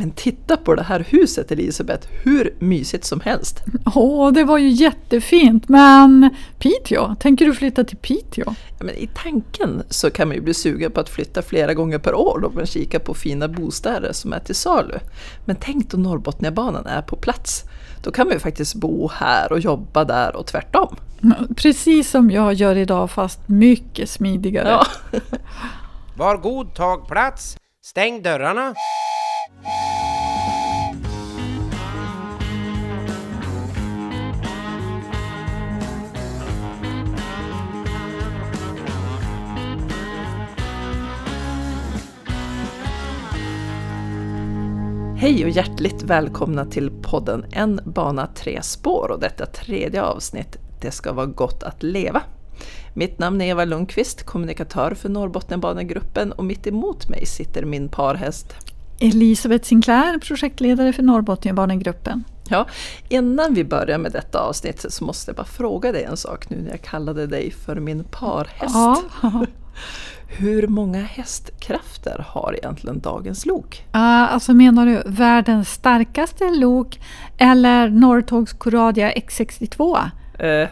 Men 0.00 0.10
titta 0.10 0.56
på 0.56 0.74
det 0.74 0.82
här 0.82 1.06
huset 1.08 1.52
Elisabeth, 1.52 2.08
hur 2.24 2.54
mysigt 2.58 3.04
som 3.04 3.20
helst. 3.20 3.64
Åh, 3.94 4.32
det 4.32 4.44
var 4.44 4.58
ju 4.58 4.68
jättefint. 4.68 5.68
Men 5.68 6.30
Piteå, 6.58 7.14
tänker 7.14 7.46
du 7.46 7.54
flytta 7.54 7.84
till 7.84 7.96
Piteå? 7.96 8.54
Ja, 8.78 8.84
men 8.84 8.94
I 8.94 9.10
tanken 9.14 9.82
så 9.88 10.10
kan 10.10 10.28
man 10.28 10.34
ju 10.34 10.40
bli 10.42 10.54
sugen 10.54 10.92
på 10.92 11.00
att 11.00 11.08
flytta 11.08 11.42
flera 11.42 11.74
gånger 11.74 11.98
per 11.98 12.14
år 12.14 12.44
om 12.44 12.54
man 12.54 12.66
kikar 12.66 12.98
på 12.98 13.14
fina 13.14 13.48
bostäder 13.48 14.12
som 14.12 14.32
är 14.32 14.38
till 14.38 14.54
salu. 14.54 14.98
Men 15.44 15.56
tänk 15.60 15.90
då 15.90 15.98
Norrbotniabanan 15.98 16.86
är 16.86 17.02
på 17.02 17.16
plats. 17.16 17.64
Då 18.02 18.10
kan 18.10 18.26
man 18.26 18.34
ju 18.34 18.40
faktiskt 18.40 18.74
bo 18.74 19.10
här 19.14 19.52
och 19.52 19.60
jobba 19.60 20.04
där 20.04 20.36
och 20.36 20.46
tvärtom. 20.46 20.96
Precis 21.56 22.10
som 22.10 22.30
jag 22.30 22.52
gör 22.52 22.76
idag 22.76 23.10
fast 23.10 23.48
mycket 23.48 24.10
smidigare. 24.10 24.68
Ja. 24.68 24.86
Var 26.16 26.36
god 26.36 26.74
tag 26.74 27.08
plats, 27.08 27.56
stäng 27.82 28.22
dörrarna. 28.22 28.74
Hej 45.20 45.44
och 45.44 45.50
hjärtligt 45.50 46.02
välkomna 46.02 46.64
till 46.64 46.90
podden 46.90 47.44
En 47.50 47.80
bana 47.84 48.26
tre 48.26 48.62
spår 48.62 49.10
och 49.10 49.20
detta 49.20 49.46
tredje 49.46 50.02
avsnitt 50.02 50.56
Det 50.80 50.90
ska 50.90 51.12
vara 51.12 51.26
gott 51.26 51.62
att 51.62 51.82
leva. 51.82 52.22
Mitt 52.94 53.18
namn 53.18 53.40
är 53.40 53.46
Eva 53.46 53.64
Lundqvist, 53.64 54.22
kommunikatör 54.22 54.94
för 54.94 55.08
Norrbotniabanegruppen 55.08 56.32
och 56.32 56.44
mitt 56.44 56.66
emot 56.66 57.08
mig 57.08 57.26
sitter 57.26 57.64
min 57.64 57.88
parhäst 57.88 58.54
Elisabeth 59.00 59.64
Sinclair, 59.64 60.18
projektledare 60.18 60.92
för 60.92 61.02
Norrbotniabanegruppen. 61.02 62.24
Ja, 62.48 62.66
innan 63.08 63.54
vi 63.54 63.64
börjar 63.64 63.98
med 63.98 64.12
detta 64.12 64.40
avsnitt 64.40 64.86
så 64.88 65.04
måste 65.04 65.30
jag 65.30 65.36
bara 65.36 65.46
fråga 65.46 65.92
dig 65.92 66.04
en 66.04 66.16
sak 66.16 66.50
nu 66.50 66.56
när 66.62 66.70
jag 66.70 66.82
kallade 66.82 67.26
dig 67.26 67.50
för 67.50 67.76
min 67.76 68.04
parhäst. 68.04 68.74
Ja. 68.74 69.02
Hur 70.30 70.66
många 70.66 71.02
hästkrafter 71.02 72.24
har 72.28 72.56
egentligen 72.58 73.00
dagens 73.00 73.46
lok? 73.46 73.84
Ah, 73.90 74.26
alltså 74.26 74.54
menar 74.54 74.86
du 74.86 75.02
världens 75.06 75.70
starkaste 75.72 76.44
lok 76.50 77.00
eller 77.38 77.88
Norrtågs 77.88 78.52
Coradia 78.52 79.12
X62? 79.12 79.98
Eh, 80.38 80.68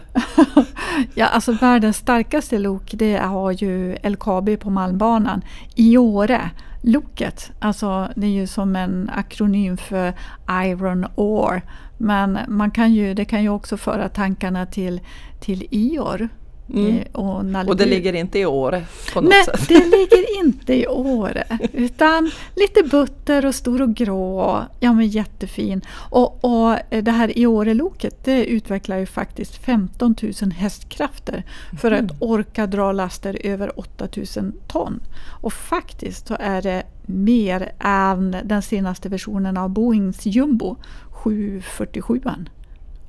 Ja, 1.15 1.27
alltså 1.27 1.53
världens 1.53 1.97
starkaste 1.97 2.59
lok 2.59 2.91
det 2.93 3.17
har 3.17 3.53
ju 3.53 3.97
LKAB 4.03 4.61
på 4.61 4.71
Malmbanan 4.71 5.43
i 5.75 5.97
Åre. 5.97 6.51
Loket, 6.83 7.51
alltså 7.61 8.09
det 8.17 8.27
är 8.27 8.31
ju 8.31 8.47
som 8.47 8.77
en 8.77 9.11
akronym 9.15 9.77
för 9.77 10.13
Iron 10.51 11.07
Ore. 11.15 11.63
Men 11.99 12.39
man 12.49 12.71
kan 12.71 12.93
ju, 12.95 13.15
det 13.15 13.25
kan 13.25 13.43
ju 13.43 13.49
också 13.49 13.77
föra 13.77 14.09
tankarna 14.09 14.67
till, 14.67 15.01
till 15.41 15.67
Ior. 15.71 16.29
Mm. 16.75 16.97
eh, 16.99 17.05
Och, 17.13 17.69
och 17.69 17.77
det 17.77 17.87
ligger 17.87 18.13
inte 18.13 18.39
i 18.39 18.47
Åre 18.47 18.85
på 19.13 19.21
något 19.21 19.31
Nej, 19.31 19.45
sätt? 19.45 19.69
det 19.69 19.85
ligger 19.85 20.39
inte 20.45 20.75
i 20.75 20.87
Åre. 20.87 21.59
Utan 21.73 22.31
lite 22.57 22.83
butter 22.83 23.47
och 23.47 23.55
stor 23.55 23.83
och 23.83 23.95
grå. 23.95 24.63
Ja 24.81 24.93
men 24.93 25.09
jättefin. 25.09 25.81
Och, 26.11 26.45
och 26.45 26.77
det 27.03 27.11
här 27.11 27.39
i 27.39 27.47
Åre-loket 27.47 28.25
det 28.25 28.45
utvecklar 28.47 28.97
ju 28.97 29.07
faktiskt 29.07 29.65
15 29.65 30.15
000 30.43 30.51
hästkrafter 30.53 31.43
för 31.81 31.91
att 31.93 32.11
orka 32.19 32.67
dra 32.67 32.93
laster 32.93 33.39
över 33.45 33.79
8 33.81 34.09
000 34.37 34.53
ton. 34.67 35.01
Och 35.41 35.53
faktiskt 35.53 36.27
så 36.27 36.37
är 36.41 36.63
det 36.63 36.83
mer 37.07 37.73
än 37.81 38.37
den 38.45 38.63
senaste 38.63 39.09
versionen 39.09 39.57
av 39.57 39.71
Boeings 39.71 40.27
Jumbo 40.27 40.77
747. 41.11 42.21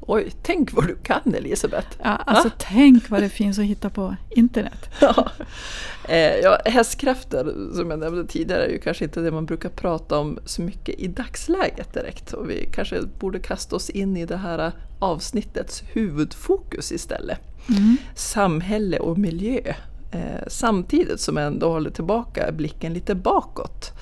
Oj, 0.09 0.31
tänk 0.43 0.73
vad 0.73 0.87
du 0.87 0.95
kan 0.95 1.35
Elisabeth! 1.35 1.87
Ja, 2.03 2.09
alltså 2.09 2.49
tänk 2.57 3.09
vad 3.09 3.21
det 3.21 3.29
finns 3.29 3.59
att 3.59 3.65
hitta 3.65 3.89
på 3.89 4.15
internet. 4.29 4.89
Ja. 5.01 5.31
Eh, 6.09 6.35
ja, 6.35 6.57
hästkrafter, 6.65 7.53
som 7.73 7.91
jag 7.91 7.99
nämnde 7.99 8.27
tidigare, 8.27 8.65
är 8.65 8.69
ju 8.69 8.79
kanske 8.79 9.03
inte 9.03 9.21
det 9.21 9.31
man 9.31 9.45
brukar 9.45 9.69
prata 9.69 10.19
om 10.19 10.39
så 10.45 10.61
mycket 10.61 10.99
i 10.99 11.07
dagsläget 11.07 11.93
direkt. 11.93 12.33
Och 12.33 12.49
vi 12.49 12.69
kanske 12.73 13.01
borde 13.19 13.39
kasta 13.39 13.75
oss 13.75 13.89
in 13.89 14.17
i 14.17 14.25
det 14.25 14.37
här 14.37 14.71
avsnittets 14.99 15.83
huvudfokus 15.93 16.91
istället. 16.91 17.39
Samhälle 18.15 18.99
och 18.99 19.17
miljö. 19.17 19.73
Eh, 20.11 20.47
samtidigt 20.47 21.19
som 21.19 21.37
jag 21.37 21.47
ändå 21.47 21.69
håller 21.69 21.89
tillbaka 21.89 22.51
blicken 22.51 22.93
lite 22.93 23.15
bakåt. 23.15 23.93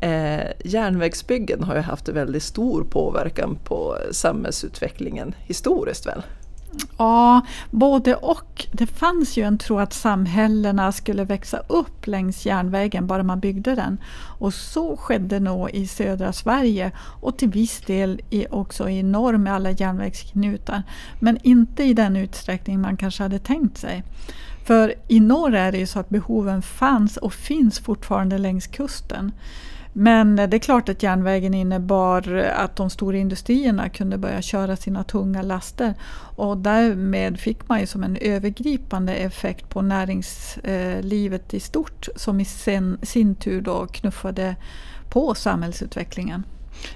Eh, 0.00 0.46
järnvägsbyggen 0.64 1.64
har 1.64 1.74
ju 1.74 1.80
haft 1.80 2.08
en 2.08 2.14
väldigt 2.14 2.42
stor 2.42 2.84
påverkan 2.84 3.58
på 3.64 3.96
samhällsutvecklingen 4.12 5.34
historiskt 5.46 6.06
väl? 6.06 6.22
Ja, 6.98 7.40
både 7.70 8.14
och. 8.14 8.66
Det 8.72 8.86
fanns 8.86 9.36
ju 9.36 9.42
en 9.42 9.58
tro 9.58 9.78
att 9.78 9.92
samhällena 9.92 10.92
skulle 10.92 11.24
växa 11.24 11.58
upp 11.68 12.06
längs 12.06 12.46
järnvägen 12.46 13.06
bara 13.06 13.22
man 13.22 13.40
byggde 13.40 13.74
den. 13.74 13.98
Och 14.38 14.54
så 14.54 14.96
skedde 14.96 15.40
nog 15.40 15.70
i 15.70 15.86
södra 15.86 16.32
Sverige 16.32 16.92
och 16.98 17.38
till 17.38 17.48
viss 17.48 17.80
del 17.80 18.20
i, 18.30 18.46
också 18.50 18.88
i 18.88 19.02
norr 19.02 19.36
med 19.36 19.54
alla 19.54 19.70
järnvägsknutar. 19.70 20.82
Men 21.20 21.38
inte 21.42 21.84
i 21.84 21.94
den 21.94 22.16
utsträckning 22.16 22.80
man 22.80 22.96
kanske 22.96 23.22
hade 23.22 23.38
tänkt 23.38 23.78
sig. 23.78 24.04
För 24.64 24.94
i 25.08 25.20
norr 25.20 25.54
är 25.54 25.72
det 25.72 25.78
ju 25.78 25.86
så 25.86 25.98
att 25.98 26.08
behoven 26.08 26.62
fanns 26.62 27.16
och 27.16 27.32
finns 27.32 27.78
fortfarande 27.78 28.38
längs 28.38 28.66
kusten. 28.66 29.32
Men 30.00 30.36
det 30.36 30.54
är 30.54 30.58
klart 30.58 30.88
att 30.88 31.02
järnvägen 31.02 31.54
innebar 31.54 32.32
att 32.56 32.76
de 32.76 32.90
stora 32.90 33.16
industrierna 33.16 33.88
kunde 33.88 34.18
börja 34.18 34.42
köra 34.42 34.76
sina 34.76 35.04
tunga 35.04 35.42
laster. 35.42 35.94
Och 36.36 36.56
därmed 36.56 37.40
fick 37.40 37.68
man 37.68 37.80
ju 37.80 37.86
som 37.86 38.04
en 38.04 38.16
övergripande 38.16 39.14
effekt 39.14 39.68
på 39.68 39.82
näringslivet 39.82 41.54
i 41.54 41.60
stort 41.60 42.08
som 42.16 42.40
i 42.40 42.44
sin, 42.44 42.98
sin 43.02 43.34
tur 43.34 43.60
då 43.60 43.86
knuffade 43.86 44.56
på 45.10 45.34
samhällsutvecklingen. 45.34 46.44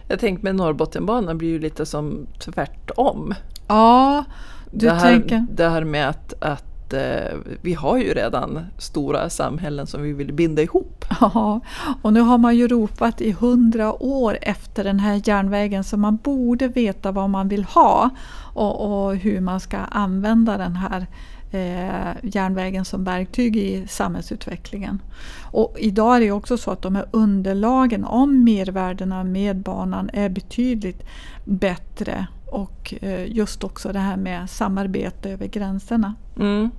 Jag 0.09 0.21
tänkte 0.21 0.45
med 0.45 0.55
Norrbotniabanan 0.55 1.39
blir 1.39 1.49
ju 1.49 1.59
lite 1.59 1.87
som 1.87 2.27
tvärtom. 2.39 3.35
Ja, 3.69 4.25
du 4.71 4.87
det, 4.87 4.93
här, 4.93 5.01
tänker... 5.01 5.47
det 5.51 5.69
här 5.69 5.85
med 5.85 6.09
att, 6.09 6.35
att 6.41 6.72
eh, 6.93 7.39
vi 7.63 7.75
har 7.75 7.99
ju 7.99 8.15
redan 8.15 8.67
stora 8.79 9.31
samhällen 9.31 9.87
som 9.87 10.03
vi 10.03 10.13
vill 10.13 10.33
binda 10.33 10.63
ihop. 10.63 11.05
Ja, 11.21 11.61
och 12.03 12.13
nu 12.13 12.21
har 12.21 12.39
man 12.39 12.57
ju 12.57 12.69
ropat 12.69 13.21
i 13.21 13.33
hundra 13.33 14.03
år 14.03 14.39
efter 14.43 14.85
den 14.85 14.99
här 15.01 15.23
järnvägen 15.25 15.85
så 15.85 15.97
man 15.97 16.17
borde 16.17 16.69
veta 16.69 17.13
vad 17.13 17.31
man 17.31 17.49
vill 17.49 17.65
ha 17.65 18.11
och, 18.55 19.05
och 19.05 19.17
hur 19.17 19.41
man 19.41 19.61
ska 19.61 19.79
använda 19.79 20.57
den 20.57 20.77
här 20.77 21.07
eh, 21.51 22.17
järnvägen 22.23 22.85
som 22.85 23.05
verktyg 23.05 23.57
i 23.57 23.87
samhällsutvecklingen. 23.89 25.03
Och 25.43 25.77
idag 25.79 26.17
är 26.17 26.21
det 26.21 26.33
också 26.33 26.57
så 26.57 26.71
att 26.71 26.83
de 26.83 26.97
här 26.97 27.07
underlagen 27.11 28.05
om 28.05 28.45
mervärdena 28.45 29.25
med 29.25 29.57
banan 29.57 30.11
är 30.13 30.29
betydligt 30.29 31.03
bättre 31.45 32.27
och 32.53 32.95
eh, 33.01 33.33
just 33.33 33.65
också 33.65 33.93
det 33.93 33.99
här 33.99 34.17
med 34.17 34.51
samarbete 34.51 35.31
över 35.31 35.47
gränserna. 35.47 36.15
Mm. 36.39 36.71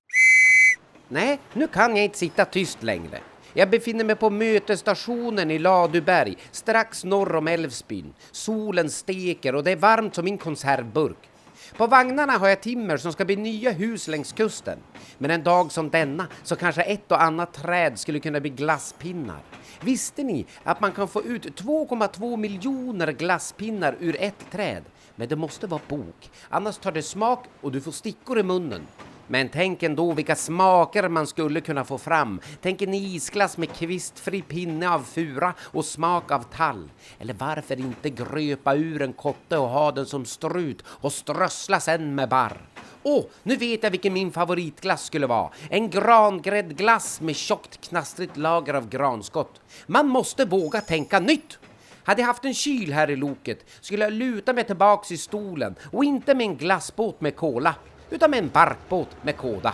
Nej, 1.07 1.39
nu 1.53 1.67
kan 1.67 1.95
jag 1.95 2.05
inte 2.05 2.17
sitta 2.17 2.45
tyst 2.45 2.83
längre. 2.83 3.19
Jag 3.53 3.69
befinner 3.69 4.05
mig 4.05 4.15
på 4.15 4.29
mötesstationen 4.29 5.51
i 5.51 5.59
Laduberg, 5.59 6.37
strax 6.51 7.03
norr 7.03 7.35
om 7.35 7.47
Älvsbyn. 7.47 8.13
Solen 8.31 8.89
steker 8.89 9.55
och 9.55 9.63
det 9.63 9.71
är 9.71 9.75
varmt 9.75 10.15
som 10.15 10.25
min 10.25 10.37
konservburk. 10.37 11.29
På 11.77 11.87
vagnarna 11.87 12.33
har 12.33 12.47
jag 12.47 12.61
timmer 12.61 12.97
som 12.97 13.11
ska 13.11 13.25
bli 13.25 13.35
nya 13.35 13.71
hus 13.71 14.07
längs 14.07 14.31
kusten. 14.31 14.79
Men 15.17 15.31
en 15.31 15.43
dag 15.43 15.71
som 15.71 15.89
denna 15.89 16.27
så 16.43 16.55
kanske 16.55 16.81
ett 16.81 17.11
och 17.11 17.23
annat 17.23 17.53
träd 17.53 17.99
skulle 17.99 18.19
kunna 18.19 18.39
bli 18.39 18.49
glasspinnar. 18.49 19.39
Visste 19.81 20.23
ni 20.23 20.45
att 20.63 20.81
man 20.81 20.91
kan 20.91 21.07
få 21.07 21.23
ut 21.23 21.61
2,2 21.61 22.37
miljoner 22.37 23.11
glasspinnar 23.11 23.95
ur 23.99 24.15
ett 24.19 24.51
träd? 24.51 24.83
Men 25.15 25.27
det 25.27 25.35
måste 25.35 25.67
vara 25.67 25.81
bok, 25.87 26.29
annars 26.49 26.77
tar 26.77 26.91
det 26.91 27.03
smak 27.03 27.45
och 27.61 27.71
du 27.71 27.81
får 27.81 27.91
stickor 27.91 28.39
i 28.39 28.43
munnen. 28.43 28.87
Men 29.27 29.49
tänk 29.49 29.83
ändå 29.83 30.13
vilka 30.13 30.35
smaker 30.35 31.09
man 31.09 31.27
skulle 31.27 31.61
kunna 31.61 31.83
få 31.83 31.97
fram. 31.97 32.39
Tänk 32.61 32.81
en 32.81 32.93
isglass 32.93 33.57
med 33.57 33.71
kvistfri 33.73 34.41
pinne 34.41 34.89
av 34.89 34.99
fura 34.99 35.53
och 35.61 35.85
smak 35.85 36.31
av 36.31 36.43
tall. 36.43 36.89
Eller 37.19 37.33
varför 37.33 37.79
inte 37.79 38.09
gröpa 38.09 38.75
ur 38.75 39.01
en 39.01 39.13
kotte 39.13 39.57
och 39.57 39.69
ha 39.69 39.91
den 39.91 40.05
som 40.05 40.25
strut 40.25 40.83
och 40.87 41.13
strössla 41.13 41.79
sen 41.79 42.15
med 42.15 42.29
barr. 42.29 42.61
Åh, 43.03 43.23
nu 43.43 43.55
vet 43.55 43.83
jag 43.83 43.91
vilken 43.91 44.13
min 44.13 44.31
favoritglass 44.31 45.05
skulle 45.05 45.27
vara. 45.27 45.49
En 45.69 45.89
grangräddglass 45.89 47.21
med 47.21 47.35
tjockt 47.35 47.89
knastrigt 47.89 48.37
lager 48.37 48.73
av 48.73 48.89
granskott. 48.89 49.61
Man 49.87 50.07
måste 50.07 50.45
våga 50.45 50.81
tänka 50.81 51.19
nytt! 51.19 51.59
Hade 52.03 52.21
jag 52.21 52.27
haft 52.27 52.45
en 52.45 52.53
kyl 52.53 52.93
här 52.93 53.09
i 53.09 53.15
loket 53.15 53.65
skulle 53.81 54.03
jag 54.03 54.13
luta 54.13 54.53
mig 54.53 54.63
tillbaks 54.63 55.11
i 55.11 55.17
stolen 55.17 55.75
och 55.91 56.03
inte 56.03 56.35
med 56.35 56.45
en 56.45 56.57
glassbåt 56.57 57.21
med 57.21 57.35
kola 57.35 57.75
utan 58.09 58.31
med 58.31 58.39
en 58.39 58.49
barkbåt 58.49 59.09
med 59.21 59.37
kåda. 59.37 59.73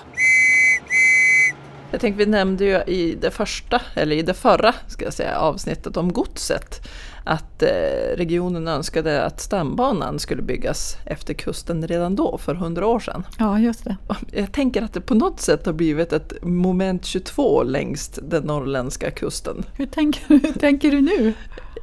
Jag 1.92 2.02
tänkte 2.02 2.26
vi 2.26 2.32
nämnde 2.32 2.66
ju 2.66 2.84
i 2.94 3.16
det 3.22 3.32
första, 3.32 3.82
eller 3.96 4.16
i 4.16 4.22
det 4.22 4.34
förra 4.34 4.74
ska 4.88 5.06
jag 5.06 5.14
säga, 5.14 5.38
avsnittet 5.38 5.98
om 5.98 6.14
godset 6.14 6.88
att 7.30 7.64
eh, 7.64 7.70
regionen 8.16 8.68
önskade 8.68 9.24
att 9.24 9.42
stambanan 9.42 10.20
skulle 10.20 10.42
byggas 10.42 10.98
efter 11.06 11.34
kusten 11.34 11.88
redan 11.88 12.16
då, 12.16 12.38
för 12.38 12.56
hundra 12.56 12.88
år 12.88 13.00
sedan. 13.00 13.24
Ja, 13.40 13.60
just 13.60 13.84
det. 13.84 13.98
Jag 14.32 14.52
tänker 14.52 14.82
att 14.82 14.94
det 14.94 15.02
på 15.02 15.16
något 15.16 15.40
sätt 15.40 15.66
har 15.66 15.74
blivit 15.74 16.14
ett 16.14 16.34
moment 16.44 17.06
22 17.06 17.64
längs 17.64 18.10
den 18.24 18.44
norrländska 18.44 19.12
kusten. 19.12 19.64
Hur 19.74 19.86
tänker, 19.86 20.24
hur 20.28 20.60
tänker 20.60 20.92
du 20.92 21.02
nu? 21.02 21.34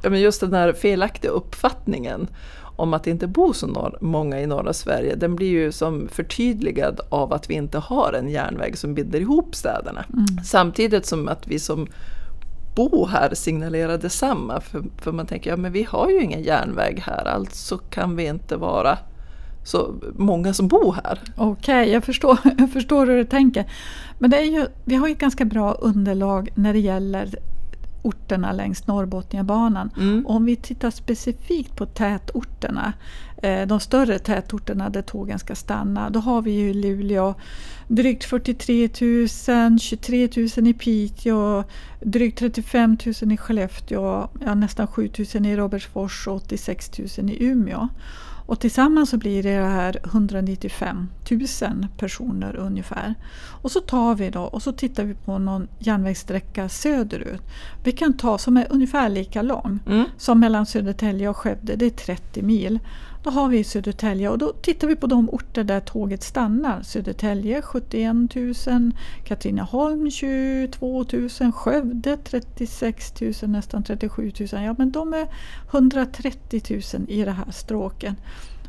Ja, 0.03 0.09
men 0.09 0.19
just 0.21 0.41
den 0.41 0.53
här 0.53 0.73
felaktiga 0.73 1.31
uppfattningen 1.31 2.27
om 2.75 2.93
att 2.93 3.03
det 3.03 3.11
inte 3.11 3.27
bor 3.27 3.53
så 3.53 3.91
många 4.01 4.41
i 4.41 4.47
norra 4.47 4.73
Sverige, 4.73 5.15
den 5.15 5.35
blir 5.35 5.49
ju 5.49 5.71
som 5.71 6.07
förtydligad 6.11 7.01
av 7.09 7.33
att 7.33 7.49
vi 7.49 7.53
inte 7.53 7.77
har 7.77 8.13
en 8.13 8.29
järnväg 8.29 8.77
som 8.77 8.93
binder 8.93 9.19
ihop 9.19 9.55
städerna. 9.55 10.05
Mm. 10.13 10.25
Samtidigt 10.43 11.05
som 11.05 11.27
att 11.27 11.47
vi 11.47 11.59
som 11.59 11.87
bo 12.77 13.05
här 13.05 13.33
signalerar 13.33 13.97
detsamma. 13.97 14.61
För, 14.61 14.83
för 14.97 15.11
man 15.11 15.25
tänker, 15.25 15.49
ja 15.49 15.57
men 15.57 15.71
vi 15.71 15.83
har 15.83 16.09
ju 16.09 16.21
ingen 16.21 16.43
järnväg 16.43 17.03
här, 17.05 17.25
alltså 17.25 17.77
kan 17.77 18.15
vi 18.15 18.27
inte 18.27 18.55
vara 18.55 18.97
så 19.63 19.93
många 20.15 20.53
som 20.53 20.67
bor 20.67 20.93
här. 21.03 21.19
Okej, 21.35 21.81
okay, 21.81 21.93
jag, 21.93 22.03
förstår, 22.03 22.37
jag 22.57 22.71
förstår 22.71 23.05
hur 23.05 23.17
du 23.17 23.23
tänker. 23.23 23.65
Men 24.19 24.29
det 24.29 24.37
är 24.37 24.43
ju, 24.43 24.65
vi 24.85 24.95
har 24.95 25.07
ju 25.07 25.13
ett 25.13 25.19
ganska 25.19 25.45
bra 25.45 25.71
underlag 25.73 26.49
när 26.55 26.73
det 26.73 26.79
gäller 26.79 27.39
orterna 28.07 28.51
längs 28.51 28.87
Norrbotniabanan. 28.87 29.89
Mm. 29.97 30.25
Om 30.27 30.45
vi 30.45 30.55
tittar 30.55 30.91
specifikt 30.91 31.75
på 31.75 31.85
tätorterna, 31.85 32.93
eh, 33.41 33.67
de 33.67 33.79
större 33.79 34.19
tätorterna 34.19 34.89
där 34.89 35.01
tågen 35.01 35.39
ska 35.39 35.55
stanna, 35.55 36.09
då 36.09 36.19
har 36.19 36.41
vi 36.41 36.51
ju 36.51 36.73
Luleå 36.73 37.35
drygt 37.87 38.23
43 38.23 38.89
000, 39.01 39.79
23 39.79 40.29
000 40.57 40.67
i 40.67 40.73
Piteå, 40.73 41.63
drygt 42.01 42.39
35 42.39 42.97
000 43.21 43.31
i 43.31 43.37
Skellefteå, 43.37 44.29
ja, 44.45 44.53
nästan 44.55 44.87
7 44.87 45.09
000 45.35 45.45
i 45.45 45.55
Robertsfors 45.55 46.27
och 46.27 46.35
86 46.35 46.91
000 47.17 47.29
i 47.29 47.43
Umeå. 47.45 47.87
Och 48.47 48.59
tillsammans 48.59 49.09
så 49.09 49.17
blir 49.17 49.43
det 49.43 49.49
här 49.49 49.99
195 50.05 51.09
000 51.31 51.87
personer 51.97 52.55
ungefär. 52.55 53.15
Och 53.61 53.71
så 53.71 53.79
tar 53.79 54.15
vi 54.15 54.29
då 54.29 54.41
och 54.41 54.61
så 54.61 54.71
tittar 54.71 55.05
vi 55.05 55.13
på 55.13 55.37
någon 55.37 55.67
järnvägssträcka 55.79 56.69
söderut. 56.69 57.41
Vi 57.83 57.91
kan 57.91 58.13
ta 58.13 58.37
som 58.37 58.57
är 58.57 58.67
ungefär 58.69 59.09
lika 59.09 59.41
lång 59.41 59.79
mm. 59.87 60.05
som 60.17 60.39
mellan 60.39 60.65
Södertälje 60.65 61.29
och 61.29 61.37
Skövde, 61.37 61.75
det 61.75 61.85
är 61.85 61.89
30 61.89 62.41
mil. 62.41 62.79
Då 63.23 63.29
har 63.29 63.47
vi 63.47 63.63
Södertälje 63.63 64.29
och 64.29 64.37
då 64.37 64.53
tittar 64.53 64.87
vi 64.87 64.95
på 64.95 65.07
de 65.07 65.29
orter 65.29 65.63
där 65.63 65.79
tåget 65.79 66.23
stannar. 66.23 66.81
Södertälje 66.81 67.61
71 67.61 68.35
000, 68.67 68.91
Katrineholm 69.25 70.11
22 70.11 71.05
000, 71.13 71.51
Skövde 71.51 72.17
36 72.17 73.21
000, 73.21 73.33
nästan 73.41 73.83
37 73.83 74.31
000. 74.39 74.63
Ja 74.63 74.75
men 74.77 74.91
de 74.91 75.13
är 75.13 75.27
130 75.71 76.61
000 76.93 77.05
i 77.07 77.23
det 77.23 77.31
här 77.31 77.51
stråken. 77.51 78.15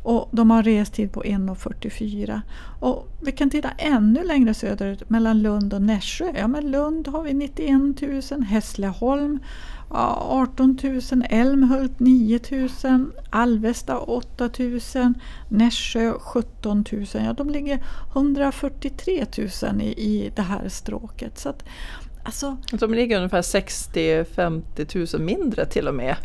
Och 0.03 0.29
de 0.33 0.51
har 0.51 0.63
restid 0.63 1.13
på 1.13 1.23
1.44. 1.23 2.41
Och 2.81 3.09
vi 3.21 3.33
kan 3.33 3.51
titta 3.51 3.71
ännu 3.71 4.25
längre 4.25 4.55
söderut, 4.55 5.11
mellan 5.11 5.43
Lund 5.43 5.75
och 5.75 5.83
Nässjö. 5.83 6.33
Ja, 6.37 6.49
men 6.49 6.71
Lund 6.71 7.09
har 7.09 7.23
vi 7.23 7.35
91 7.35 8.31
000, 8.31 8.43
Hässleholm 8.43 9.39
18 9.91 10.79
000, 10.83 11.25
Älmhult 11.31 12.01
9 12.01 12.41
000, 12.85 13.13
Alvesta 13.31 13.99
8 13.99 14.51
000, 14.59 14.81
Nässjö 15.49 16.13
17 16.19 16.85
000. 16.93 17.07
Ja, 17.13 17.33
de 17.33 17.51
ligger 17.51 17.83
143 18.13 19.27
000 19.63 19.81
i, 19.81 19.85
i 19.85 20.33
det 20.37 20.43
här 20.43 20.69
stråket. 20.69 21.39
Så 21.39 21.49
att, 21.49 21.65
Alltså, 22.23 22.57
de 22.71 22.95
ligger 22.95 23.17
ungefär 23.17 23.43
60-50 23.43 25.17
000 25.17 25.23
mindre 25.23 25.67
till 25.67 25.89
och 25.89 25.95
med. 25.95 26.17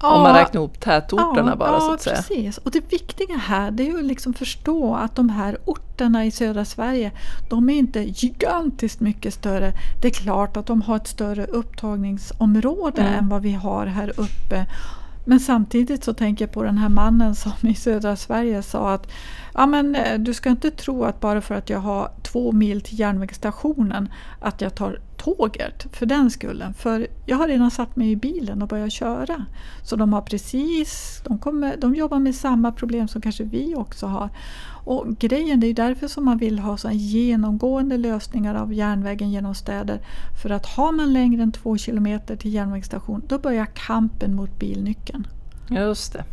Ja, 0.00 0.16
om 0.16 0.22
man 0.22 0.34
räknar 0.34 0.60
ihop 0.60 0.80
tätorterna 0.80 1.50
ja, 1.50 1.56
bara 1.56 1.72
ja, 1.72 1.80
så 1.80 1.92
att 1.92 2.02
säga. 2.02 2.16
Precis. 2.16 2.58
Och 2.58 2.70
det 2.70 2.92
viktiga 2.92 3.36
här 3.36 3.70
det 3.70 3.82
är 3.82 3.86
ju 3.86 4.02
liksom 4.02 4.34
förstå 4.34 4.94
att 4.94 5.16
de 5.16 5.28
här 5.28 5.58
orterna 5.64 6.24
i 6.24 6.30
södra 6.30 6.64
Sverige 6.64 7.12
de 7.50 7.70
är 7.70 7.74
inte 7.74 8.00
gigantiskt 8.00 9.00
mycket 9.00 9.34
större. 9.34 9.72
Det 10.02 10.08
är 10.08 10.12
klart 10.12 10.56
att 10.56 10.66
de 10.66 10.82
har 10.82 10.96
ett 10.96 11.08
större 11.08 11.44
upptagningsområde 11.44 13.02
mm. 13.02 13.14
än 13.14 13.28
vad 13.28 13.42
vi 13.42 13.52
har 13.52 13.86
här 13.86 14.12
uppe. 14.16 14.66
Men 15.24 15.40
samtidigt 15.40 16.04
så 16.04 16.14
tänker 16.14 16.44
jag 16.44 16.52
på 16.52 16.62
den 16.62 16.78
här 16.78 16.88
mannen 16.88 17.34
som 17.34 17.52
i 17.62 17.74
södra 17.74 18.16
Sverige 18.16 18.62
sa 18.62 18.92
att 18.92 19.10
ja, 19.54 19.66
men, 19.66 19.94
eh, 19.94 20.18
du 20.18 20.34
ska 20.34 20.50
inte 20.50 20.70
tro 20.70 21.04
att 21.04 21.20
bara 21.20 21.40
för 21.40 21.54
att 21.54 21.70
jag 21.70 21.78
har 21.78 22.10
två 22.22 22.52
mil 22.52 22.80
till 22.80 23.00
järnvägsstationen 23.00 24.08
att 24.40 24.60
jag 24.60 24.74
tar 24.74 25.00
tåget 25.16 25.86
för 25.92 26.06
den 26.06 26.30
skullen. 26.30 26.74
För 26.74 27.06
jag 27.26 27.36
har 27.36 27.48
redan 27.48 27.70
satt 27.70 27.96
mig 27.96 28.10
i 28.10 28.16
bilen 28.16 28.62
och 28.62 28.68
börjat 28.68 28.92
köra. 28.92 29.44
Så 29.82 29.96
de 29.96 30.12
har 30.12 30.22
precis, 30.22 31.22
de, 31.24 31.38
kommer, 31.38 31.76
de 31.76 31.94
jobbar 31.94 32.18
med 32.18 32.34
samma 32.34 32.72
problem 32.72 33.08
som 33.08 33.22
kanske 33.22 33.44
vi 33.44 33.74
också 33.76 34.06
har. 34.06 34.30
Och 34.84 35.18
grejen, 35.18 35.60
det 35.60 35.66
är 35.66 35.74
därför 35.74 36.08
som 36.08 36.24
man 36.24 36.38
vill 36.38 36.58
ha 36.58 36.76
så 36.76 36.90
genomgående 36.90 37.96
lösningar 37.96 38.54
av 38.54 38.74
järnvägen 38.74 39.30
genom 39.30 39.54
städer. 39.54 40.00
För 40.42 40.50
att 40.50 40.66
har 40.66 40.92
man 40.92 41.12
längre 41.12 41.42
än 41.42 41.52
två 41.52 41.76
kilometer 41.76 42.36
till 42.36 42.54
järnvägsstation, 42.54 43.22
då 43.28 43.38
börjar 43.38 43.66
kampen 43.74 44.34
mot 44.34 44.58
bilnyckeln. 44.58 45.26
Just 45.70 46.12
det. 46.12 46.24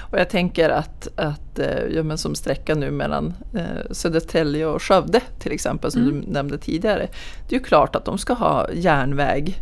Och 0.00 0.18
jag 0.18 0.30
tänker 0.30 0.70
att, 0.70 1.08
att 1.16 1.58
eh, 1.58 1.84
ja, 1.94 2.02
men 2.02 2.18
som 2.18 2.34
sträckan 2.34 2.80
nu 2.80 2.90
mellan 2.90 3.34
eh, 3.54 3.90
Södertälje 3.90 4.66
och 4.66 4.82
Skövde 4.82 5.20
till 5.38 5.52
exempel, 5.52 5.90
som 5.90 6.02
mm. 6.02 6.20
du 6.20 6.26
nämnde 6.26 6.58
tidigare. 6.58 7.08
Det 7.48 7.54
är 7.54 7.58
ju 7.58 7.64
klart 7.64 7.96
att 7.96 8.04
de 8.04 8.18
ska 8.18 8.32
ha 8.32 8.72
järnväg 8.72 9.60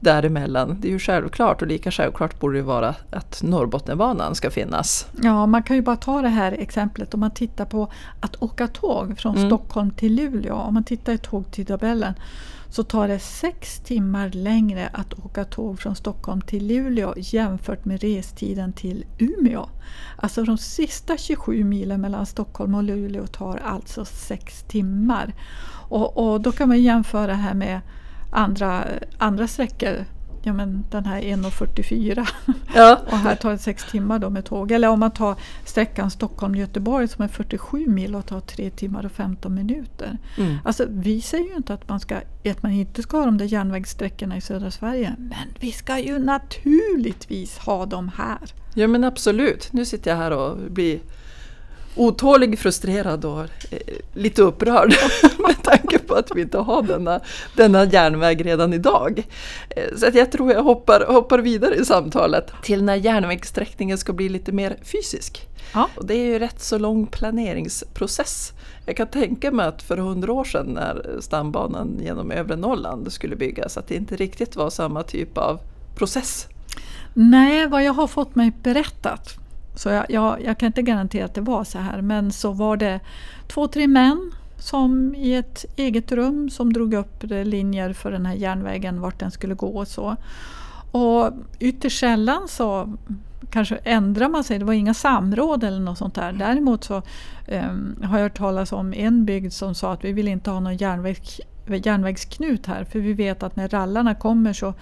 däremellan. 0.00 0.76
Det 0.80 0.88
är 0.88 0.92
ju 0.92 0.98
självklart 0.98 1.62
och 1.62 1.68
lika 1.68 1.90
självklart 1.90 2.40
borde 2.40 2.56
det 2.56 2.62
vara 2.62 2.94
att 3.10 3.42
Norrbotniabanan 3.42 4.34
ska 4.34 4.50
finnas. 4.50 5.06
Ja, 5.22 5.46
man 5.46 5.62
kan 5.62 5.76
ju 5.76 5.82
bara 5.82 5.96
ta 5.96 6.22
det 6.22 6.28
här 6.28 6.52
exemplet 6.52 7.14
om 7.14 7.20
man 7.20 7.30
tittar 7.30 7.64
på 7.64 7.92
att 8.20 8.42
åka 8.42 8.66
tåg 8.66 9.18
från 9.18 9.36
mm. 9.36 9.48
Stockholm 9.48 9.90
till 9.90 10.14
Luleå. 10.14 10.54
Om 10.54 10.74
man 10.74 10.84
tittar 10.84 11.12
i 11.12 11.18
tågtidtabellen 11.18 12.14
så 12.68 12.82
tar 12.82 13.08
det 13.08 13.18
sex 13.18 13.80
timmar 13.80 14.30
längre 14.30 14.90
att 14.92 15.24
åka 15.24 15.44
tåg 15.44 15.80
från 15.80 15.96
Stockholm 15.96 16.40
till 16.40 16.66
Luleå 16.66 17.14
jämfört 17.16 17.84
med 17.84 18.00
restiden 18.00 18.72
till 18.72 19.04
Umeå. 19.18 19.68
Alltså 20.16 20.44
de 20.44 20.58
sista 20.58 21.16
27 21.16 21.64
milen 21.64 22.00
mellan 22.00 22.26
Stockholm 22.26 22.74
och 22.74 22.82
Luleå 22.82 23.26
tar 23.26 23.56
alltså 23.56 24.04
sex 24.04 24.62
timmar. 24.62 25.34
Och, 25.88 26.16
och 26.16 26.40
då 26.40 26.52
kan 26.52 26.68
man 26.68 26.82
jämföra 26.82 27.34
här 27.34 27.54
med 27.54 27.80
andra, 28.36 28.84
andra 29.18 29.48
sträckor 29.48 30.04
ja, 30.46 30.52
men 30.52 30.84
den 30.90 31.04
här 31.04 31.20
1.44 31.20 32.28
ja. 32.74 33.00
och 33.06 33.18
här 33.18 33.36
tar 33.36 33.50
det 33.50 33.58
sex 33.58 33.84
timmar 33.90 34.18
då 34.18 34.30
med 34.30 34.44
tåg. 34.44 34.72
Eller 34.72 34.88
om 34.88 35.00
man 35.00 35.10
tar 35.10 35.34
sträckan 35.64 36.10
Stockholm-Göteborg 36.10 37.08
som 37.08 37.24
är 37.24 37.28
47 37.28 37.86
mil 37.86 38.14
och 38.14 38.26
tar 38.26 38.40
tre 38.40 38.70
timmar 38.70 39.06
och 39.06 39.12
15 39.12 39.54
minuter. 39.54 40.18
Mm. 40.38 40.58
Alltså, 40.64 40.86
vi 40.88 41.20
säger 41.20 41.44
ju 41.44 41.56
inte 41.56 41.74
att 41.74 41.88
man, 41.88 42.00
ska, 42.00 42.16
att 42.50 42.62
man 42.62 42.72
inte 42.72 43.02
ska 43.02 43.16
ha 43.16 43.24
de 43.24 43.38
där 43.38 43.46
järnvägssträckorna 43.46 44.36
i 44.36 44.40
södra 44.40 44.70
Sverige. 44.70 45.14
Men 45.18 45.48
vi 45.60 45.72
ska 45.72 45.98
ju 45.98 46.18
naturligtvis 46.18 47.58
ha 47.58 47.86
dem 47.86 48.10
här. 48.16 48.54
Ja 48.74 48.86
men 48.86 49.04
absolut. 49.04 49.72
Nu 49.72 49.84
sitter 49.84 50.10
jag 50.10 50.18
här 50.18 50.30
och 50.30 50.56
blir 50.70 51.00
otålig, 51.96 52.58
frustrerad 52.58 53.24
och 53.24 53.40
eh, 53.40 53.78
lite 54.14 54.42
upprörd 54.42 54.94
med 55.38 55.62
tanke 55.62 55.98
på 55.98 56.14
att 56.14 56.30
vi 56.34 56.40
inte 56.40 56.58
har 56.58 56.82
denna, 56.82 57.20
denna 57.56 57.84
järnväg 57.84 58.46
redan 58.46 58.72
idag. 58.72 59.26
Eh, 59.70 59.96
så 59.96 60.06
att 60.06 60.14
jag 60.14 60.32
tror 60.32 60.52
jag 60.52 60.62
hoppar, 60.62 61.04
hoppar 61.08 61.38
vidare 61.38 61.74
i 61.74 61.84
samtalet 61.84 62.52
till 62.62 62.84
när 62.84 62.94
järnvägssträckningen 62.94 63.98
ska 63.98 64.12
bli 64.12 64.28
lite 64.28 64.52
mer 64.52 64.76
fysisk. 64.82 65.48
Ja. 65.74 65.88
Och 65.96 66.06
det 66.06 66.14
är 66.14 66.24
ju 66.24 66.38
rätt 66.38 66.60
så 66.62 66.78
lång 66.78 67.06
planeringsprocess. 67.06 68.52
Jag 68.86 68.96
kan 68.96 69.06
tänka 69.06 69.50
mig 69.50 69.66
att 69.66 69.82
för 69.82 69.96
hundra 69.96 70.32
år 70.32 70.44
sedan 70.44 70.66
när 70.66 71.16
stambanan 71.20 71.98
genom 72.02 72.30
övre 72.30 72.56
Norrland 72.56 73.12
skulle 73.12 73.36
byggas 73.36 73.76
att 73.76 73.88
det 73.88 73.94
inte 73.94 74.16
riktigt 74.16 74.56
var 74.56 74.70
samma 74.70 75.02
typ 75.02 75.38
av 75.38 75.60
process. 75.96 76.46
Nej, 77.14 77.66
vad 77.66 77.84
jag 77.84 77.92
har 77.92 78.06
fått 78.06 78.34
mig 78.34 78.52
berättat 78.62 79.45
så 79.76 79.88
jag, 79.88 80.06
jag, 80.08 80.44
jag, 80.44 80.58
kan 80.58 80.66
inte 80.66 80.82
garantera 80.82 81.24
att 81.24 81.34
det 81.34 81.40
var 81.40 81.64
så 81.64 81.78
här 81.78 82.02
men 82.02 82.32
så 82.32 82.52
var 82.52 82.76
det 82.76 83.00
två, 83.48 83.68
tre 83.68 83.86
män 83.86 84.32
som 84.58 85.14
i 85.14 85.34
ett 85.34 85.64
eget 85.76 86.12
rum 86.12 86.50
som 86.50 86.72
drog 86.72 86.94
upp 86.94 87.24
linjer 87.28 87.92
för 87.92 88.10
den 88.10 88.26
här 88.26 88.34
järnvägen, 88.34 89.00
vart 89.00 89.18
den 89.20 89.30
skulle 89.30 89.54
gå 89.54 89.78
och 89.78 89.88
så. 89.88 90.16
Och 90.90 91.30
ytterst 91.58 92.00
sällan 92.00 92.48
så 92.48 92.96
kanske 93.50 93.76
ändrar 93.76 94.28
man 94.28 94.44
sig, 94.44 94.58
det 94.58 94.64
var 94.64 94.72
inga 94.72 94.94
samråd 94.94 95.64
eller 95.64 95.80
något 95.80 95.98
sånt 95.98 96.14
där. 96.14 96.32
Däremot 96.32 96.84
så 96.84 97.02
um, 97.48 97.96
har 98.02 98.18
jag 98.18 98.24
hört 98.24 98.38
talas 98.38 98.72
om 98.72 98.94
en 98.94 99.24
bygd 99.24 99.52
som 99.52 99.74
sa 99.74 99.92
att 99.92 100.04
vi 100.04 100.12
vill 100.12 100.28
inte 100.28 100.50
ha 100.50 100.60
någon 100.60 100.76
järnvägs, 100.76 101.40
järnvägsknut 101.66 102.66
här 102.66 102.84
för 102.84 102.98
vi 102.98 103.12
vet 103.12 103.42
att 103.42 103.56
när 103.56 103.68
rallarna 103.68 104.14
kommer 104.14 104.52
så 104.52 104.74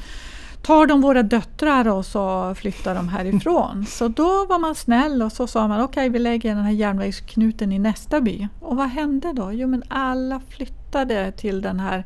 tar 0.65 0.87
de 0.87 1.01
våra 1.01 1.23
döttrar 1.23 1.89
och 1.89 2.07
så 2.07 2.55
flyttar 2.55 2.95
de 2.95 3.09
härifrån. 3.09 3.87
Så 3.87 4.09
då 4.09 4.47
var 4.47 4.59
man 4.59 4.75
snäll 4.75 5.23
och 5.23 5.33
så 5.33 5.47
sa 5.47 5.69
man 5.69 5.81
okej 5.81 6.01
okay, 6.01 6.09
vi 6.09 6.19
lägger 6.19 6.55
den 6.55 6.65
här 6.65 6.73
järnvägsknuten 6.73 7.73
i 7.73 7.79
nästa 7.79 8.21
by. 8.21 8.49
Och 8.61 8.77
vad 8.77 8.89
hände 8.89 9.33
då? 9.33 9.53
Jo 9.53 9.69
men 9.69 9.83
alla 9.89 10.41
flyttade 10.49 11.33
till 11.33 11.63
den 11.63 11.81
här 11.81 12.05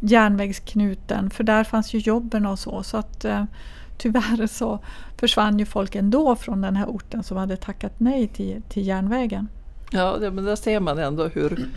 järnvägsknuten 0.00 1.30
för 1.30 1.44
där 1.44 1.64
fanns 1.64 1.94
ju 1.94 1.98
jobben 1.98 2.46
och 2.46 2.58
så. 2.58 2.82
så 2.82 2.96
att, 2.96 3.24
eh, 3.24 3.44
tyvärr 3.98 4.46
så 4.46 4.78
försvann 5.16 5.58
ju 5.58 5.66
folk 5.66 5.94
ändå 5.94 6.36
från 6.36 6.60
den 6.60 6.76
här 6.76 6.86
orten 6.86 7.22
som 7.22 7.36
hade 7.36 7.56
tackat 7.56 7.92
nej 7.98 8.28
till, 8.28 8.62
till 8.68 8.86
järnvägen. 8.86 9.48
Ja, 9.90 10.16
det, 10.20 10.30
men 10.30 10.44
där 10.44 10.56
ser 10.56 10.80
man 10.80 10.98
ändå 10.98 11.26
hur, 11.28 11.68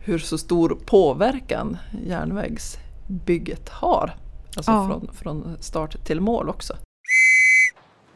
hur 0.00 0.18
så 0.18 0.38
stor 0.38 0.78
påverkan 0.86 1.76
järnvägsbygget 2.06 3.68
har. 3.68 4.14
Alltså 4.56 4.72
Ja. 4.72 4.86
från, 4.86 5.08
från 5.14 5.56
start 5.60 6.04
till 6.04 6.20
mål 6.20 6.48
också. 6.48 6.74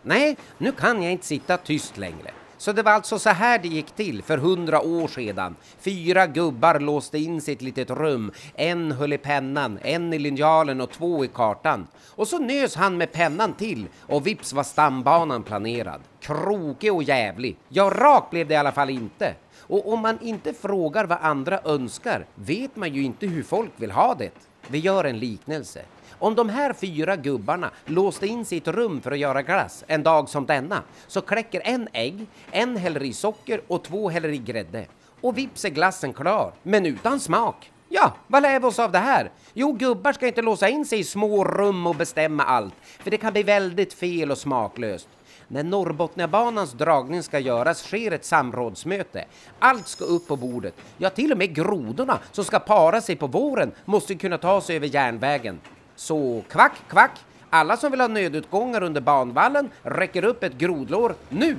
Nej, 0.02 0.36
nu 0.58 0.72
kan 0.72 1.02
jag 1.02 1.12
inte 1.12 1.26
sitta 1.26 1.56
tyst 1.56 1.96
längre. 1.96 2.30
Så 2.58 2.72
det 2.72 2.82
var 2.82 2.92
alltså 2.92 3.18
så 3.18 3.30
här 3.30 3.58
det 3.58 3.68
gick 3.68 3.90
till 3.90 4.22
för 4.22 4.38
hundra 4.38 4.80
år 4.80 5.08
sedan. 5.08 5.56
Fyra 5.80 6.26
gubbar 6.26 6.80
låste 6.80 7.18
in 7.18 7.40
sig 7.40 7.52
i 7.52 7.56
ett 7.56 7.62
litet 7.62 7.90
rum. 7.90 8.32
En 8.54 8.92
höll 8.92 9.12
i 9.12 9.18
pennan, 9.18 9.78
en 9.82 10.12
i 10.12 10.18
linjalen 10.18 10.80
och 10.80 10.90
två 10.90 11.24
i 11.24 11.28
kartan. 11.28 11.86
Och 12.14 12.28
så 12.28 12.38
nös 12.38 12.74
han 12.76 12.96
med 12.96 13.12
pennan 13.12 13.52
till 13.52 13.86
och 14.00 14.26
vips 14.26 14.52
var 14.52 14.62
stambanan 14.62 15.42
planerad. 15.42 16.00
Krokig 16.20 16.94
och 16.94 17.02
jävlig. 17.02 17.56
Ja, 17.68 17.90
rak 17.94 18.30
blev 18.30 18.48
det 18.48 18.54
i 18.54 18.56
alla 18.56 18.72
fall 18.72 18.90
inte. 18.90 19.34
Och 19.58 19.92
om 19.92 20.00
man 20.00 20.18
inte 20.22 20.54
frågar 20.54 21.04
vad 21.04 21.18
andra 21.20 21.60
önskar 21.64 22.26
vet 22.34 22.76
man 22.76 22.94
ju 22.94 23.02
inte 23.02 23.26
hur 23.26 23.42
folk 23.42 23.70
vill 23.76 23.90
ha 23.90 24.14
det. 24.14 24.30
Vi 24.68 24.78
gör 24.78 25.04
en 25.04 25.18
liknelse. 25.18 25.82
Om 26.18 26.34
de 26.34 26.48
här 26.48 26.72
fyra 26.72 27.16
gubbarna 27.16 27.70
låste 27.86 28.26
in 28.26 28.44
sig 28.44 28.58
i 28.58 28.60
ett 28.60 28.68
rum 28.68 29.00
för 29.00 29.10
att 29.12 29.18
göra 29.18 29.42
glass 29.42 29.84
en 29.86 30.02
dag 30.02 30.28
som 30.28 30.46
denna 30.46 30.82
så 31.06 31.20
kläcker 31.20 31.62
en 31.64 31.88
ägg, 31.92 32.26
en 32.50 32.76
häller 32.76 33.02
i 33.02 33.12
socker 33.12 33.60
och 33.66 33.84
två 33.84 34.08
häller 34.08 34.28
i 34.28 34.38
grädde. 34.38 34.86
Och 35.20 35.38
vips 35.38 35.64
är 35.64 35.68
glassen 35.68 36.12
klar, 36.12 36.52
men 36.62 36.86
utan 36.86 37.20
smak. 37.20 37.72
Ja, 37.88 38.14
vad 38.26 38.42
lär 38.42 38.60
vi 38.60 38.66
oss 38.66 38.78
av 38.78 38.92
det 38.92 38.98
här? 38.98 39.30
Jo, 39.54 39.72
gubbar 39.72 40.12
ska 40.12 40.26
inte 40.26 40.42
låsa 40.42 40.68
in 40.68 40.86
sig 40.86 40.98
i 40.98 41.04
små 41.04 41.44
rum 41.44 41.86
och 41.86 41.94
bestämma 41.94 42.44
allt, 42.44 42.74
för 42.82 43.10
det 43.10 43.16
kan 43.16 43.32
bli 43.32 43.42
väldigt 43.42 43.94
fel 43.94 44.30
och 44.30 44.38
smaklöst. 44.38 45.08
När 45.48 45.62
Norrbotniabanans 45.62 46.72
dragning 46.72 47.22
ska 47.22 47.38
göras 47.38 47.82
sker 47.82 48.12
ett 48.12 48.24
samrådsmöte. 48.24 49.24
Allt 49.58 49.88
ska 49.88 50.04
upp 50.04 50.28
på 50.28 50.36
bordet. 50.36 50.74
Ja, 50.98 51.10
till 51.10 51.32
och 51.32 51.38
med 51.38 51.54
grodorna 51.54 52.18
som 52.32 52.44
ska 52.44 52.58
para 52.58 53.00
sig 53.00 53.16
på 53.16 53.26
våren 53.26 53.72
måste 53.84 54.14
kunna 54.14 54.38
ta 54.38 54.60
sig 54.60 54.76
över 54.76 54.86
järnvägen. 54.86 55.60
Så 55.98 56.42
kvack, 56.48 56.72
kvack! 56.88 57.10
Alla 57.50 57.76
som 57.76 57.90
vill 57.90 58.00
ha 58.00 58.08
nödutgångar 58.08 58.82
under 58.82 59.00
banvallen 59.00 59.70
räcker 59.82 60.24
upp 60.24 60.44
ett 60.44 60.52
grodlår 60.52 61.14
nu! 61.28 61.56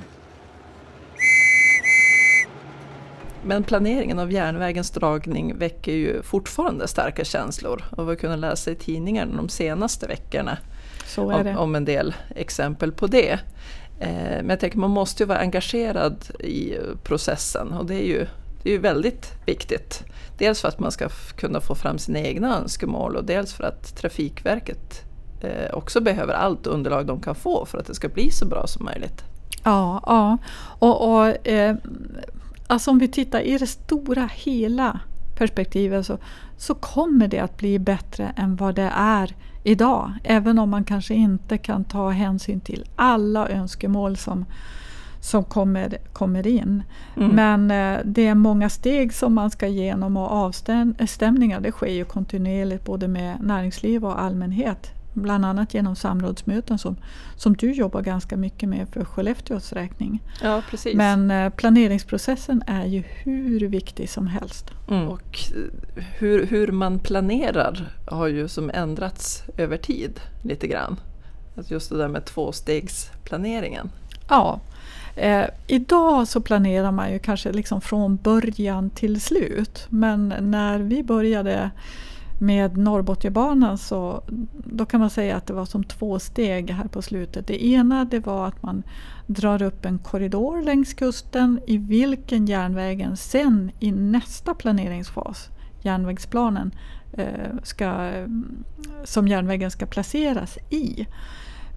Men 3.44 3.64
planeringen 3.64 4.18
av 4.18 4.32
järnvägens 4.32 4.90
dragning 4.90 5.58
väcker 5.58 5.92
ju 5.92 6.22
fortfarande 6.22 6.88
starka 6.88 7.24
känslor 7.24 7.84
och 7.90 8.04
vi 8.04 8.08
har 8.08 8.16
kunnat 8.16 8.38
läsa 8.38 8.70
i 8.70 8.74
tidningarna 8.74 9.36
de 9.36 9.48
senaste 9.48 10.06
veckorna 10.06 10.58
Så 11.06 11.30
är 11.30 11.34
om, 11.34 11.44
det. 11.44 11.56
om 11.56 11.74
en 11.74 11.84
del 11.84 12.14
exempel 12.36 12.92
på 12.92 13.06
det. 13.06 13.32
Eh, 14.00 14.36
men 14.36 14.48
jag 14.48 14.60
tänker 14.60 14.78
man 14.78 14.90
måste 14.90 15.22
ju 15.22 15.26
vara 15.26 15.38
engagerad 15.38 16.30
i 16.40 16.74
processen 17.02 17.72
och 17.72 17.86
det 17.86 17.94
är 17.94 18.06
ju, 18.06 18.26
det 18.62 18.70
är 18.70 18.72
ju 18.72 18.78
väldigt 18.78 19.32
viktigt. 19.46 20.04
Dels 20.38 20.60
för 20.60 20.68
att 20.68 20.78
man 20.78 20.92
ska 20.92 21.08
kunna 21.36 21.60
få 21.60 21.74
fram 21.74 21.98
sina 21.98 22.18
egna 22.18 22.58
önskemål 22.58 23.16
och 23.16 23.24
dels 23.24 23.52
för 23.52 23.64
att 23.64 23.96
Trafikverket 23.96 25.04
eh, 25.40 25.74
också 25.74 26.00
behöver 26.00 26.34
allt 26.34 26.66
underlag 26.66 27.06
de 27.06 27.20
kan 27.20 27.34
få 27.34 27.66
för 27.66 27.78
att 27.78 27.86
det 27.86 27.94
ska 27.94 28.08
bli 28.08 28.30
så 28.30 28.46
bra 28.46 28.66
som 28.66 28.84
möjligt. 28.84 29.24
Ja, 29.64 30.02
ja. 30.06 30.38
Och, 30.78 31.12
och, 31.12 31.48
eh, 31.48 31.76
alltså 32.66 32.90
om 32.90 32.98
vi 32.98 33.08
tittar 33.08 33.40
i 33.40 33.58
det 33.58 33.66
stora 33.66 34.30
hela 34.34 35.00
perspektivet 35.36 36.06
så, 36.06 36.18
så 36.56 36.74
kommer 36.74 37.28
det 37.28 37.38
att 37.38 37.56
bli 37.56 37.78
bättre 37.78 38.32
än 38.36 38.56
vad 38.56 38.74
det 38.74 38.92
är 38.96 39.34
idag. 39.64 40.12
Även 40.24 40.58
om 40.58 40.70
man 40.70 40.84
kanske 40.84 41.14
inte 41.14 41.58
kan 41.58 41.84
ta 41.84 42.10
hänsyn 42.10 42.60
till 42.60 42.84
alla 42.96 43.48
önskemål 43.48 44.16
som, 44.16 44.44
som 45.20 45.44
kommer, 45.44 45.98
kommer 46.12 46.46
in. 46.46 46.82
Mm. 47.16 47.30
Men 47.30 47.70
eh, 47.70 48.00
det 48.04 48.26
är 48.26 48.34
många 48.34 48.68
steg 48.68 49.14
som 49.14 49.34
man 49.34 49.50
ska 49.50 49.66
igenom 49.66 50.16
och 50.16 50.30
avstämningar 50.30 51.60
det 51.60 51.72
sker 51.72 51.92
ju 51.92 52.04
kontinuerligt 52.04 52.84
både 52.84 53.08
med 53.08 53.42
näringsliv 53.42 54.04
och 54.04 54.20
allmänhet. 54.20 54.90
Bland 55.12 55.44
annat 55.44 55.74
genom 55.74 55.96
samrådsmöten 55.96 56.78
som, 56.78 56.96
som 57.36 57.56
du 57.56 57.72
jobbar 57.72 58.02
ganska 58.02 58.36
mycket 58.36 58.68
med 58.68 58.88
för 58.88 59.04
Skellefteås 59.04 59.72
räkning. 59.72 60.22
Ja, 60.42 60.62
precis. 60.70 60.94
Men 60.94 61.30
eh, 61.30 61.50
planeringsprocessen 61.50 62.62
är 62.66 62.84
ju 62.84 63.02
hur 63.06 63.60
viktig 63.60 64.10
som 64.10 64.26
helst. 64.26 64.70
Mm. 64.88 65.08
Och 65.08 65.38
eh, 65.56 66.02
hur, 66.18 66.46
hur 66.46 66.72
man 66.72 66.98
planerar 66.98 67.96
har 68.06 68.26
ju 68.26 68.48
som 68.48 68.70
ändrats 68.74 69.42
över 69.56 69.76
tid 69.76 70.20
lite 70.42 70.66
grann. 70.66 71.00
Att 71.56 71.70
just 71.70 71.90
det 71.90 71.98
där 71.98 72.08
med 72.08 72.24
tvåstegsplaneringen. 72.24 73.90
Ja, 74.28 74.60
eh, 75.16 75.44
idag 75.66 76.28
så 76.28 76.40
planerar 76.40 76.92
man 76.92 77.12
ju 77.12 77.18
kanske 77.18 77.52
liksom 77.52 77.80
från 77.80 78.16
början 78.16 78.90
till 78.90 79.20
slut. 79.20 79.86
Men 79.88 80.34
när 80.40 80.78
vi 80.78 81.02
började 81.02 81.70
med 82.40 82.76
Norrbotniabanan 82.76 83.78
så 83.78 84.22
då 84.52 84.86
kan 84.86 85.00
man 85.00 85.10
säga 85.10 85.36
att 85.36 85.46
det 85.46 85.52
var 85.52 85.64
som 85.64 85.84
två 85.84 86.18
steg 86.18 86.70
här 86.70 86.88
på 86.88 87.02
slutet. 87.02 87.46
Det 87.46 87.66
ena 87.66 88.04
det 88.04 88.20
var 88.20 88.46
att 88.46 88.62
man 88.62 88.82
drar 89.26 89.62
upp 89.62 89.84
en 89.84 89.98
korridor 89.98 90.62
längs 90.62 90.94
kusten 90.94 91.60
i 91.66 91.78
vilken 91.78 92.46
järnvägen 92.46 93.16
sen 93.16 93.70
i 93.80 93.92
nästa 93.92 94.54
planeringsfas, 94.54 95.48
järnvägsplanen, 95.82 96.74
eh, 97.12 97.56
ska, 97.62 98.10
som 99.04 99.28
järnvägen 99.28 99.70
ska 99.70 99.86
placeras 99.86 100.58
i. 100.70 101.06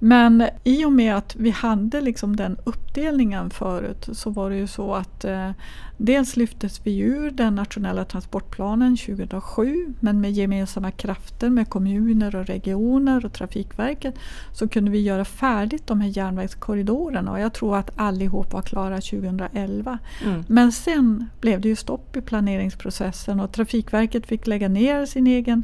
Men 0.05 0.43
i 0.63 0.85
och 0.85 0.91
med 0.91 1.15
att 1.15 1.35
vi 1.35 1.49
hade 1.49 2.01
liksom 2.01 2.35
den 2.35 2.57
uppdelningen 2.63 3.49
förut 3.49 4.09
så 4.11 4.29
var 4.29 4.49
det 4.49 4.55
ju 4.55 4.67
så 4.67 4.93
att 4.93 5.25
eh, 5.25 5.49
dels 5.97 6.35
lyftes 6.35 6.81
vi 6.83 6.99
ur 6.99 7.31
den 7.31 7.55
nationella 7.55 8.05
transportplanen 8.05 8.97
2007 8.97 9.93
men 9.99 10.21
med 10.21 10.31
gemensamma 10.31 10.91
krafter 10.91 11.49
med 11.49 11.69
kommuner 11.69 12.35
och 12.35 12.45
regioner 12.45 13.25
och 13.25 13.33
Trafikverket 13.33 14.15
så 14.53 14.67
kunde 14.67 14.91
vi 14.91 15.01
göra 15.01 15.25
färdigt 15.25 15.87
de 15.87 16.01
här 16.01 16.17
järnvägskorridorerna 16.17 17.31
och 17.31 17.39
jag 17.39 17.53
tror 17.53 17.77
att 17.77 17.91
allihop 17.95 18.53
var 18.53 18.61
klara 18.61 18.95
2011. 18.95 19.99
Mm. 20.25 20.43
Men 20.47 20.71
sen 20.71 21.29
blev 21.41 21.61
det 21.61 21.67
ju 21.67 21.75
stopp 21.75 22.17
i 22.17 22.21
planeringsprocessen 22.21 23.39
och 23.39 23.51
Trafikverket 23.51 24.27
fick 24.27 24.47
lägga 24.47 24.67
ner 24.67 25.05
sin 25.05 25.27
egen 25.27 25.63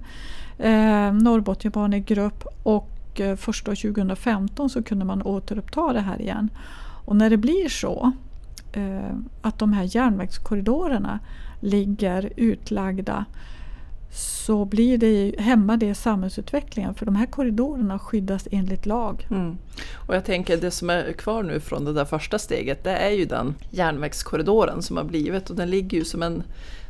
eh, 0.58 1.14
Norrbotniabanegrupp 1.14 2.44
och 2.64 2.96
Eh, 3.20 3.36
första 3.36 3.72
först 3.72 3.82
2015 3.82 4.70
så 4.70 4.84
kunde 4.84 5.06
man 5.06 5.22
återuppta 5.22 5.94
det 5.94 6.00
här 6.00 6.22
igen. 6.22 6.50
Och 7.06 7.16
när 7.16 7.30
det 7.30 7.38
blir 7.38 7.70
så 7.70 8.12
eh, 8.74 9.16
att 9.42 9.60
de 9.60 9.74
här 9.74 9.96
järnvägskorridorerna 9.96 11.20
ligger 11.60 12.34
utlagda 12.36 13.26
så 14.12 14.66
blir 14.66 14.98
det, 14.98 15.36
hämmar 15.38 15.78
det 15.78 15.96
samhällsutvecklingen 15.96 16.94
för 16.94 17.06
de 17.06 17.16
här 17.16 17.26
korridorerna 17.26 18.00
skyddas 18.00 18.48
enligt 18.52 18.86
lag. 18.86 19.28
Mm. 19.32 19.58
Och 20.08 20.16
jag 20.16 20.26
tänker 20.26 20.58
det 20.58 20.72
som 20.72 20.90
är 20.90 21.12
kvar 21.12 21.44
nu 21.44 21.60
från 21.60 21.86
det 21.86 21.94
där 21.94 22.06
första 22.06 22.40
steget 22.40 22.84
det 22.84 22.92
är 22.92 23.10
ju 23.10 23.26
den 23.26 23.56
järnvägskorridoren 23.70 24.82
som 24.82 24.98
har 24.98 25.04
blivit 25.04 25.50
och 25.50 25.56
den 25.56 25.70
ligger 25.70 25.98
ju 25.98 26.06
som 26.06 26.24
en, 26.24 26.44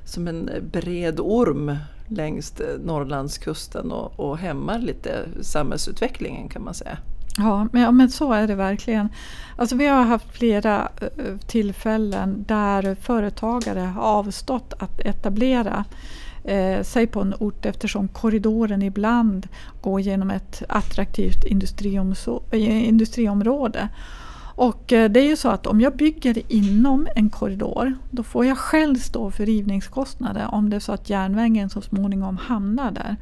som 0.05 0.27
en 0.27 0.49
bred 0.71 1.19
orm 1.19 1.77
längs 2.09 2.59
eh, 2.59 2.79
Norrlandskusten 2.79 3.91
och, 3.91 4.19
och 4.19 4.37
hämmar 4.37 4.79
lite 4.79 5.25
samhällsutvecklingen 5.41 6.49
kan 6.49 6.63
man 6.63 6.73
säga. 6.73 6.97
Ja 7.37 7.67
men, 7.71 7.81
ja, 7.81 7.91
men 7.91 8.09
så 8.09 8.33
är 8.33 8.47
det 8.47 8.55
verkligen. 8.55 9.09
Alltså, 9.57 9.75
vi 9.75 9.87
har 9.87 10.03
haft 10.03 10.37
flera 10.37 10.89
eh, 11.01 11.37
tillfällen 11.47 12.45
där 12.47 12.95
företagare 12.95 13.79
har 13.79 14.03
avstått 14.03 14.73
att 14.79 14.99
etablera 14.99 15.85
eh, 16.43 16.83
sig 16.83 17.07
på 17.07 17.21
en 17.21 17.33
ort 17.39 17.65
eftersom 17.65 18.07
korridoren 18.07 18.81
ibland 18.81 19.47
går 19.81 20.01
genom 20.01 20.31
ett 20.31 20.63
attraktivt 20.69 21.45
eh, 22.51 22.87
industriområde. 22.87 23.89
Och 24.59 24.93
eh, 24.93 25.09
det 25.09 25.19
är 25.19 25.27
ju 25.27 25.35
så 25.35 25.49
att 25.49 25.67
om 25.67 25.81
jag 25.81 25.95
bygger 25.95 26.51
inom 26.51 27.07
en 27.15 27.29
korridor 27.29 27.93
då 28.11 28.23
får 28.23 28.45
jag 28.45 28.57
själv 28.57 28.95
stå 28.95 29.31
för 29.31 29.45
rivningskostnader 29.45 30.47
om 30.51 30.69
det 30.69 30.75
är 30.75 30.79
så 30.79 30.91
att 30.91 31.09
järnvägen 31.09 31.69
så 31.69 31.81
småningom 31.81 32.37
hamnar 32.37 32.91
där. 32.91 33.15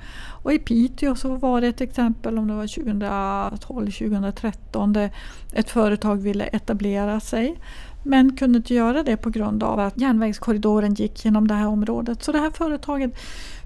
Och 0.44 0.54
i 0.54 0.60
Piteå 0.60 1.16
så 1.16 1.36
var 1.36 1.62
det 1.62 1.68
ett 1.68 1.82
exempel 1.82 2.38
om 2.38 2.48
det 2.48 2.54
var 2.54 2.66
2012-2013 2.66 4.94
där 4.94 5.12
ett 5.54 5.70
företag 5.70 6.16
ville 6.16 6.46
etablera 6.46 7.20
sig 7.20 7.60
men 8.04 8.38
kunde 8.38 8.58
inte 8.58 8.74
göra 8.74 9.04
det 9.04 9.18
på 9.18 9.30
grund 9.30 9.64
av 9.64 9.80
att 9.80 10.02
järnvägskorridoren 10.02 10.94
gick 10.94 11.26
genom 11.26 11.48
det 11.48 11.54
här 11.54 11.68
området. 11.68 12.24
Så 12.24 12.32
det 12.32 12.40
här 12.40 12.52
företaget 12.52 13.12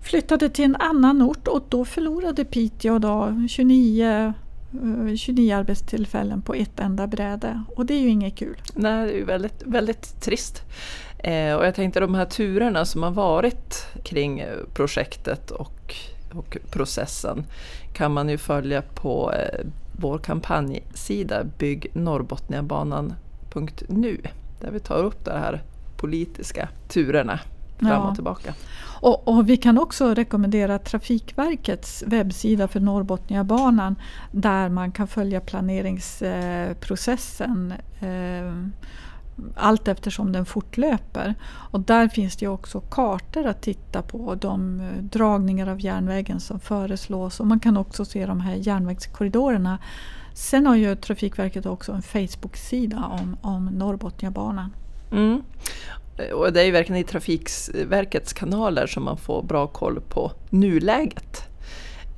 flyttade 0.03 0.49
till 0.49 0.65
en 0.65 0.75
annan 0.75 1.21
ort 1.21 1.47
och 1.47 1.63
då 1.69 1.85
förlorade 1.85 2.45
Piteå 2.45 2.99
då 2.99 3.45
29 3.49 4.33
Eh, 4.73 5.15
29 5.15 5.55
arbetstillfällen 5.55 6.41
på 6.41 6.53
ett 6.53 6.79
enda 6.79 7.07
bräde 7.07 7.63
och 7.75 7.85
det 7.85 7.93
är 7.93 7.99
ju 7.99 8.09
inget 8.09 8.35
kul. 8.35 8.61
Nej, 8.73 9.07
det 9.07 9.13
är 9.13 9.17
ju 9.17 9.25
väldigt, 9.25 9.63
väldigt 9.65 10.21
trist. 10.21 10.61
Eh, 11.17 11.55
och 11.55 11.65
jag 11.65 11.75
tänkte 11.75 11.99
de 11.99 12.15
här 12.15 12.25
turerna 12.25 12.85
som 12.85 13.03
har 13.03 13.11
varit 13.11 13.87
kring 14.03 14.39
eh, 14.39 14.57
projektet 14.73 15.51
och, 15.51 15.95
och 16.33 16.57
processen 16.71 17.45
kan 17.93 18.13
man 18.13 18.29
ju 18.29 18.37
följa 18.37 18.81
på 18.81 19.33
eh, 19.33 19.59
vår 19.99 20.17
kampanjsida 20.17 21.43
byggnorrbotniabanan.nu 21.43 24.21
där 24.61 24.71
vi 24.71 24.79
tar 24.79 24.97
upp 24.97 25.25
de 25.25 25.31
här 25.31 25.63
politiska 25.97 26.69
turerna 26.87 27.39
fram 27.87 28.05
och 28.05 28.15
tillbaka. 28.15 28.53
Och, 29.01 29.27
och 29.27 29.49
vi 29.49 29.57
kan 29.57 29.77
också 29.77 30.13
rekommendera 30.13 30.79
Trafikverkets 30.79 32.03
webbsida 32.07 32.67
för 32.67 32.79
Norrbotniabanan 32.79 33.95
där 34.31 34.69
man 34.69 34.91
kan 34.91 35.07
följa 35.07 35.41
planeringsprocessen 35.41 37.73
eh, 37.99 38.53
allt 39.55 39.87
eftersom 39.87 40.31
den 40.31 40.45
fortlöper. 40.45 41.35
Och 41.45 41.79
där 41.79 42.07
finns 42.07 42.35
det 42.35 42.47
också 42.47 42.79
kartor 42.79 43.45
att 43.45 43.61
titta 43.61 44.01
på, 44.01 44.35
de 44.35 44.81
dragningar 45.01 45.67
av 45.67 45.81
järnvägen 45.81 46.39
som 46.39 46.59
föreslås 46.59 47.39
och 47.39 47.47
man 47.47 47.59
kan 47.59 47.77
också 47.77 48.05
se 48.05 48.25
de 48.25 48.41
här 48.41 48.55
järnvägskorridorerna. 48.55 49.77
Sen 50.33 50.65
har 50.65 50.75
ju 50.75 50.95
Trafikverket 50.95 51.65
också 51.65 51.91
en 51.91 52.01
Facebook-sida 52.01 53.11
om, 53.21 53.37
om 53.41 53.65
Norrbotniabanan. 53.65 54.73
Mm. 55.11 55.41
Eh, 56.17 56.31
och 56.31 56.53
det 56.53 56.61
är 56.61 56.65
ju 56.65 56.71
verkligen 56.71 57.01
i 57.01 57.03
Trafikverkets 57.03 58.33
kanaler 58.33 58.87
som 58.87 59.03
man 59.03 59.17
får 59.17 59.43
bra 59.43 59.67
koll 59.67 60.01
på 60.01 60.31
nuläget. 60.49 61.51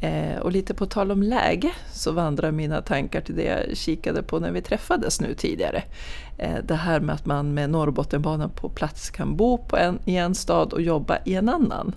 Eh, 0.01 0.38
och 0.38 0.51
lite 0.51 0.73
på 0.73 0.85
tal 0.85 1.12
om 1.12 1.23
läge 1.23 1.71
så 1.91 2.12
vandrar 2.12 2.51
mina 2.51 2.81
tankar 2.81 3.21
till 3.21 3.35
det 3.35 3.43
jag 3.43 3.77
kikade 3.77 4.23
på 4.23 4.39
när 4.39 4.51
vi 4.51 4.62
träffades 4.62 5.21
nu 5.21 5.33
tidigare. 5.33 5.83
Eh, 6.38 6.55
det 6.63 6.75
här 6.75 7.00
med 7.00 7.15
att 7.15 7.25
man 7.25 7.53
med 7.53 7.69
Norrbotniabanan 7.69 8.50
på 8.50 8.69
plats 8.69 9.09
kan 9.09 9.35
bo 9.35 9.57
på 9.57 9.77
en, 9.77 10.00
i 10.05 10.15
en 10.15 10.35
stad 10.35 10.73
och 10.73 10.81
jobba 10.81 11.17
i 11.25 11.35
en 11.35 11.50
annan. 11.50 11.95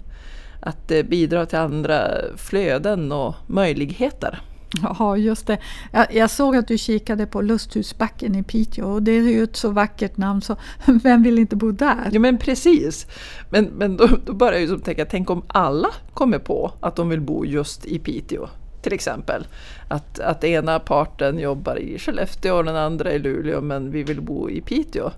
Att 0.60 0.88
det 0.88 1.04
bidrar 1.04 1.44
till 1.44 1.58
andra 1.58 2.08
flöden 2.36 3.12
och 3.12 3.34
möjligheter. 3.46 4.40
Ja, 4.98 5.16
just 5.16 5.46
det. 5.46 5.58
Jag, 5.92 6.14
jag 6.14 6.30
såg 6.30 6.56
att 6.56 6.68
du 6.68 6.78
kikade 6.78 7.26
på 7.26 7.42
Lusthusbacken 7.42 8.34
i 8.34 8.42
Piteå 8.42 8.92
och 8.92 9.02
det 9.02 9.12
är 9.12 9.22
ju 9.22 9.42
ett 9.42 9.56
så 9.56 9.70
vackert 9.70 10.16
namn 10.16 10.42
så 10.42 10.56
vem 11.02 11.22
vill 11.22 11.38
inte 11.38 11.56
bo 11.56 11.72
där? 11.72 12.08
Ja 12.12 12.20
men 12.20 12.38
precis. 12.38 13.06
Men, 13.50 13.64
men 13.64 13.96
då, 13.96 14.08
då 14.24 14.32
börjar 14.32 14.52
jag 14.52 14.62
ju 14.62 14.68
som 14.68 14.80
tänka, 14.80 15.04
tänk 15.04 15.30
om 15.30 15.42
alla 15.46 15.88
kommer 16.14 16.38
på 16.38 16.72
att 16.80 16.96
de 16.96 17.08
vill 17.08 17.20
bo 17.20 17.44
just 17.44 17.86
i 17.86 17.98
Piteå. 17.98 18.48
Till 18.82 18.92
exempel. 18.92 19.46
Att, 19.88 20.20
att 20.20 20.44
ena 20.44 20.78
parten 20.78 21.38
jobbar 21.38 21.78
i 21.78 21.98
Skellefteå 21.98 22.56
och 22.56 22.64
den 22.64 22.76
andra 22.76 23.12
i 23.12 23.18
Luleå 23.18 23.60
men 23.60 23.90
vi 23.90 24.02
vill 24.02 24.20
bo 24.20 24.50
i 24.50 24.60
Piteå. 24.60 25.10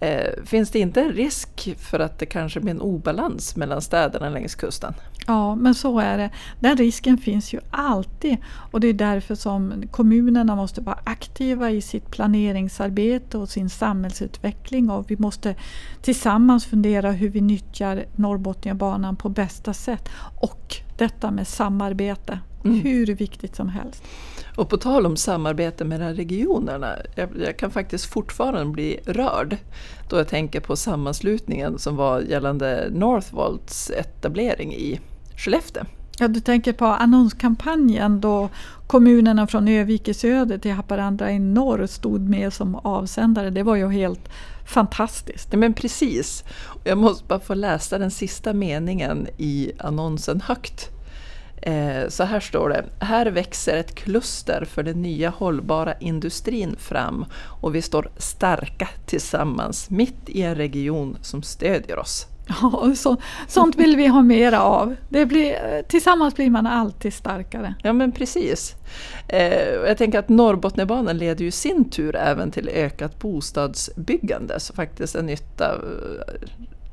Eh, 0.00 0.44
finns 0.44 0.70
det 0.70 0.78
inte 0.78 1.00
en 1.00 1.12
risk 1.12 1.76
för 1.78 2.00
att 2.00 2.18
det 2.18 2.26
kanske 2.26 2.60
blir 2.60 2.70
en 2.70 2.80
obalans 2.80 3.56
mellan 3.56 3.82
städerna 3.82 4.28
längs 4.28 4.54
kusten? 4.54 4.94
Ja, 5.26 5.54
men 5.54 5.74
så 5.74 5.98
är 5.98 6.18
det. 6.18 6.30
Den 6.60 6.76
risken 6.76 7.18
finns 7.18 7.52
ju 7.52 7.60
alltid 7.70 8.36
och 8.72 8.80
det 8.80 8.88
är 8.88 8.92
därför 8.92 9.34
som 9.34 9.82
kommunerna 9.90 10.56
måste 10.56 10.80
vara 10.80 10.98
aktiva 11.04 11.70
i 11.70 11.80
sitt 11.80 12.10
planeringsarbete 12.10 13.38
och 13.38 13.48
sin 13.48 13.70
samhällsutveckling 13.70 14.90
och 14.90 15.10
vi 15.10 15.16
måste 15.16 15.54
tillsammans 16.02 16.66
fundera 16.66 17.10
hur 17.10 17.28
vi 17.28 17.40
nyttjar 17.40 18.04
Norrbotniabanan 18.16 19.16
på 19.16 19.28
bästa 19.28 19.74
sätt. 19.74 20.08
Och 20.40 20.85
detta 20.98 21.30
med 21.30 21.48
samarbete, 21.48 22.38
Mm. 22.64 22.80
hur 22.80 23.06
viktigt 23.06 23.56
som 23.56 23.68
helst. 23.68 24.02
Och 24.56 24.68
på 24.68 24.76
tal 24.76 25.06
om 25.06 25.16
samarbete 25.16 25.84
mellan 25.84 26.14
regionerna, 26.14 26.96
jag, 27.14 27.28
jag 27.44 27.56
kan 27.56 27.70
faktiskt 27.70 28.04
fortfarande 28.04 28.72
bli 28.72 29.00
rörd 29.06 29.56
då 30.10 30.16
jag 30.16 30.28
tänker 30.28 30.60
på 30.60 30.76
sammanslutningen 30.76 31.78
som 31.78 31.96
var 31.96 32.20
gällande 32.20 32.88
Northvolts 32.90 33.90
etablering 33.90 34.74
i 34.74 35.00
Skellefteå. 35.36 35.84
Ja, 36.18 36.28
du 36.28 36.40
tänker 36.40 36.72
på 36.72 36.84
annonskampanjen 36.86 38.20
då 38.20 38.48
kommunerna 38.86 39.46
från 39.46 39.68
Övik 39.68 40.08
i 40.08 40.14
söder 40.14 40.58
till 40.58 40.72
Haparanda 40.72 41.30
i 41.30 41.38
norr 41.38 41.86
stod 41.86 42.28
med 42.28 42.52
som 42.52 42.74
avsändare. 42.74 43.50
Det 43.50 43.62
var 43.62 43.76
ju 43.76 43.90
helt 43.90 44.28
fantastiskt. 44.66 45.52
Men 45.52 45.74
precis. 45.74 46.44
Jag 46.84 46.98
måste 46.98 47.24
bara 47.24 47.40
få 47.40 47.54
läsa 47.54 47.98
den 47.98 48.10
sista 48.10 48.52
meningen 48.52 49.28
i 49.36 49.72
annonsen 49.78 50.40
högt. 50.40 50.90
Eh, 51.62 52.08
så 52.08 52.24
här 52.24 52.40
står 52.40 52.68
det. 52.68 52.84
Här 53.00 53.26
växer 53.26 53.76
ett 53.76 53.94
kluster 53.94 54.64
för 54.64 54.82
den 54.82 55.02
nya 55.02 55.30
hållbara 55.30 55.94
industrin 55.98 56.76
fram 56.78 57.24
och 57.60 57.74
vi 57.74 57.82
står 57.82 58.10
starka 58.16 58.88
tillsammans 59.06 59.90
mitt 59.90 60.28
i 60.28 60.42
en 60.42 60.54
region 60.54 61.18
som 61.22 61.42
stödjer 61.42 61.98
oss. 61.98 62.26
Ja, 62.48 62.92
så, 62.96 63.16
sånt 63.48 63.76
vill 63.76 63.96
vi 63.96 64.06
ha 64.06 64.22
mera 64.22 64.62
av. 64.62 64.96
Det 65.08 65.26
blir, 65.26 65.82
tillsammans 65.82 66.34
blir 66.34 66.50
man 66.50 66.66
alltid 66.66 67.14
starkare. 67.14 67.74
Ja 67.82 67.92
men 67.92 68.12
precis. 68.12 68.74
Eh, 69.28 69.70
jag 69.70 69.98
tänker 69.98 70.18
att 70.18 70.28
Norrbotniabanan 70.28 71.18
leder 71.18 71.42
ju 71.42 71.48
i 71.48 71.52
sin 71.52 71.90
tur 71.90 72.16
även 72.16 72.50
till 72.50 72.68
ökat 72.68 73.18
bostadsbyggande, 73.18 74.60
så 74.60 74.74
faktiskt 74.74 75.14
en 75.14 75.26
nytta 75.26 75.74
eh, 75.74 76.48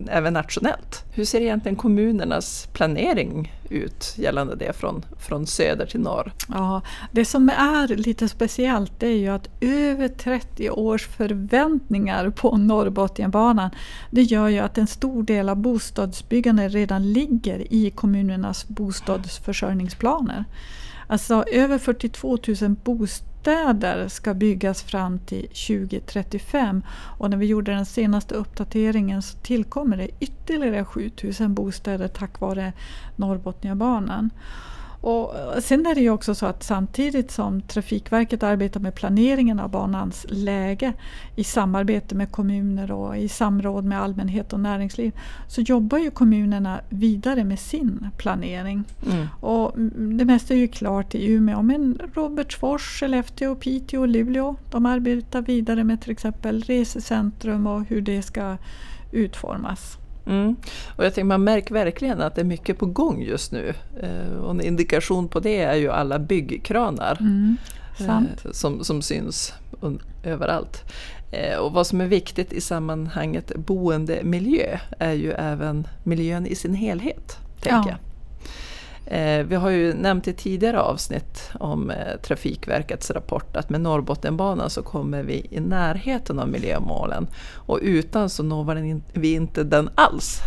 även 0.09 0.33
nationellt. 0.33 1.03
Hur 1.11 1.25
ser 1.25 1.41
egentligen 1.41 1.75
kommunernas 1.75 2.67
planering 2.73 3.53
ut 3.69 4.13
gällande 4.17 4.55
det 4.55 4.73
från, 4.73 5.05
från 5.19 5.47
söder 5.47 5.85
till 5.85 5.99
norr? 5.99 6.33
Ja, 6.49 6.81
det 7.11 7.25
som 7.25 7.49
är 7.49 7.87
lite 7.87 8.29
speciellt 8.29 8.99
det 8.99 9.07
är 9.07 9.17
ju 9.17 9.27
att 9.27 9.49
över 9.61 10.07
30 10.07 10.69
års 10.69 11.07
förväntningar 11.07 12.29
på 12.29 12.57
Norrbotniabanan 12.57 13.69
det 14.11 14.21
gör 14.21 14.47
ju 14.47 14.59
att 14.59 14.77
en 14.77 14.87
stor 14.87 15.23
del 15.23 15.49
av 15.49 15.57
bostadsbyggandet 15.57 16.71
redan 16.73 17.13
ligger 17.13 17.73
i 17.73 17.89
kommunernas 17.89 18.67
bostadsförsörjningsplaner. 18.67 20.45
Alltså 21.07 21.43
över 21.43 21.77
42 21.77 22.37
000 22.61 22.75
bostäder 22.83 23.32
ska 24.09 24.33
byggas 24.33 24.83
fram 24.83 25.19
till 25.19 25.47
2035 25.47 26.83
och 27.17 27.29
när 27.29 27.37
vi 27.37 27.45
gjorde 27.45 27.71
den 27.71 27.85
senaste 27.85 28.35
uppdateringen 28.35 29.21
så 29.21 29.37
tillkommer 29.37 29.97
det 29.97 30.09
ytterligare 30.19 30.85
7000 30.85 31.53
bostäder 31.53 32.07
tack 32.07 32.39
vare 32.39 32.73
Norrbotniabanan. 33.15 34.29
Och 35.03 35.33
sen 35.59 35.85
är 35.85 35.95
det 35.95 36.01
ju 36.01 36.09
också 36.09 36.35
så 36.35 36.45
att 36.45 36.63
samtidigt 36.63 37.31
som 37.31 37.61
Trafikverket 37.61 38.43
arbetar 38.43 38.79
med 38.79 38.95
planeringen 38.95 39.59
av 39.59 39.69
banans 39.69 40.25
läge 40.29 40.93
i 41.35 41.43
samarbete 41.43 42.15
med 42.15 42.31
kommuner 42.31 42.91
och 42.91 43.17
i 43.17 43.29
samråd 43.29 43.85
med 43.85 44.01
allmänhet 44.01 44.53
och 44.53 44.59
näringsliv 44.59 45.11
så 45.47 45.61
jobbar 45.61 45.97
ju 45.97 46.11
kommunerna 46.11 46.79
vidare 46.89 47.43
med 47.43 47.59
sin 47.59 48.09
planering. 48.17 48.83
Mm. 49.11 49.27
Och 49.39 49.75
mm, 49.75 50.17
det 50.17 50.25
mesta 50.25 50.53
är 50.53 50.57
ju 50.57 50.67
klart 50.67 51.15
i 51.15 51.31
Umeå 51.31 51.61
men 51.61 51.99
Robertsfors, 52.13 52.99
Skellefteå, 52.99 53.55
Piteå 53.55 54.01
och 54.01 54.07
Luleå 54.07 54.55
de 54.71 54.85
arbetar 54.85 55.41
vidare 55.41 55.83
med 55.83 56.01
till 56.01 56.11
exempel 56.11 56.61
resecentrum 56.61 57.67
och 57.67 57.85
hur 57.85 58.01
det 58.01 58.21
ska 58.21 58.57
utformas. 59.11 59.97
Mm. 60.25 60.55
Och 60.95 61.05
jag 61.05 61.13
tänker, 61.13 61.25
man 61.27 61.43
märker 61.43 61.73
verkligen 61.73 62.21
att 62.21 62.35
det 62.35 62.41
är 62.41 62.45
mycket 62.45 62.77
på 62.77 62.85
gång 62.85 63.21
just 63.21 63.51
nu. 63.51 63.73
Eh, 64.01 64.37
och 64.37 64.51
en 64.51 64.61
indikation 64.61 65.27
på 65.27 65.39
det 65.39 65.61
är 65.61 65.75
ju 65.75 65.91
alla 65.91 66.19
byggkranar 66.19 67.17
Mm, 67.19 67.57
eh, 67.99 68.51
som, 68.51 68.83
som 68.83 69.01
syns 69.01 69.53
överallt. 70.23 70.83
Eh, 71.31 71.57
och 71.57 71.73
vad 71.73 71.87
som 71.87 72.01
är 72.01 72.07
viktigt 72.07 72.53
i 72.53 72.61
sammanhanget 72.61 73.51
boendemiljö 73.55 74.79
är 74.99 75.13
ju 75.13 75.31
även 75.31 75.87
miljön 76.03 76.47
i 76.47 76.55
sin 76.55 76.73
helhet. 76.73 77.37
Tänker 77.61 77.89
Ja. 77.89 78.12
Eh, 79.05 79.43
Vi 79.45 79.55
har 79.55 79.69
ju 79.69 79.93
nämnt 79.93 80.27
i 80.27 80.33
tidigare 80.33 80.81
avsnitt 80.81 81.49
om 81.59 81.89
eh, 81.89 82.17
Trafikverkets 82.21 83.11
rapport 83.11 83.57
att 83.57 83.69
med 83.69 83.81
Norrbotniabanan 83.81 84.69
så 84.69 84.83
kommer 84.83 85.23
vi 85.23 85.47
i 85.51 85.59
närheten 85.59 86.39
av 86.39 86.49
miljömålen 86.49 87.27
och 87.55 87.79
utan 87.81 88.29
så 88.29 88.43
når 88.43 88.93
vi 89.13 89.33
inte 89.33 89.63
den 89.63 89.89
alls. 89.95 90.39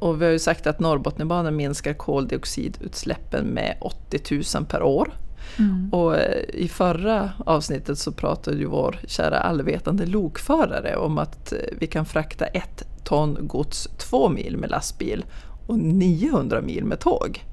Och 0.00 0.20
vi 0.20 0.24
har 0.24 0.32
ju 0.32 0.38
sagt 0.38 0.66
att 0.66 0.80
Norrbotniabanan 0.80 1.56
minskar 1.56 1.94
koldioxidutsläppen 1.94 3.46
med 3.46 3.76
80 3.80 4.42
000 4.56 4.66
per 4.66 4.82
år. 4.82 5.12
Mm. 5.58 5.88
Och 5.92 6.16
eh, 6.16 6.44
i 6.54 6.68
förra 6.68 7.30
avsnittet 7.46 7.98
så 7.98 8.12
pratade 8.12 8.56
ju 8.56 8.66
vår 8.66 9.00
kära 9.06 9.38
allvetande 9.38 10.06
lokförare 10.06 10.96
om 10.96 11.18
att 11.18 11.52
vi 11.80 11.86
kan 11.86 12.06
frakta 12.06 12.46
ett 12.46 12.84
ton 13.04 13.38
gods 13.40 13.88
två 13.98 14.28
mil 14.28 14.56
med 14.56 14.70
lastbil 14.70 15.24
och 15.66 15.78
900 15.78 16.60
mil 16.60 16.84
med 16.84 17.00
tåg. 17.00 17.44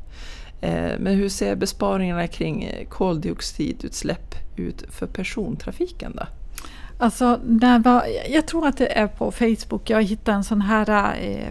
Eh, 0.61 0.91
men 0.99 1.15
hur 1.15 1.29
ser 1.29 1.55
besparingarna 1.55 2.27
kring 2.27 2.69
koldioxidutsläpp 2.89 4.35
ut 4.55 4.83
för 4.89 5.07
persontrafiken 5.07 6.13
då? 6.15 6.23
Alltså, 6.97 7.39
när 7.45 7.79
var, 7.79 8.03
jag 8.29 8.47
tror 8.47 8.67
att 8.67 8.77
det 8.77 8.97
är 8.97 9.07
på 9.07 9.31
Facebook 9.31 9.89
jag 9.89 10.03
hittade 10.03 10.37
en 10.37 10.43
sån 10.43 10.61
här 10.61 11.15
eh, 11.21 11.47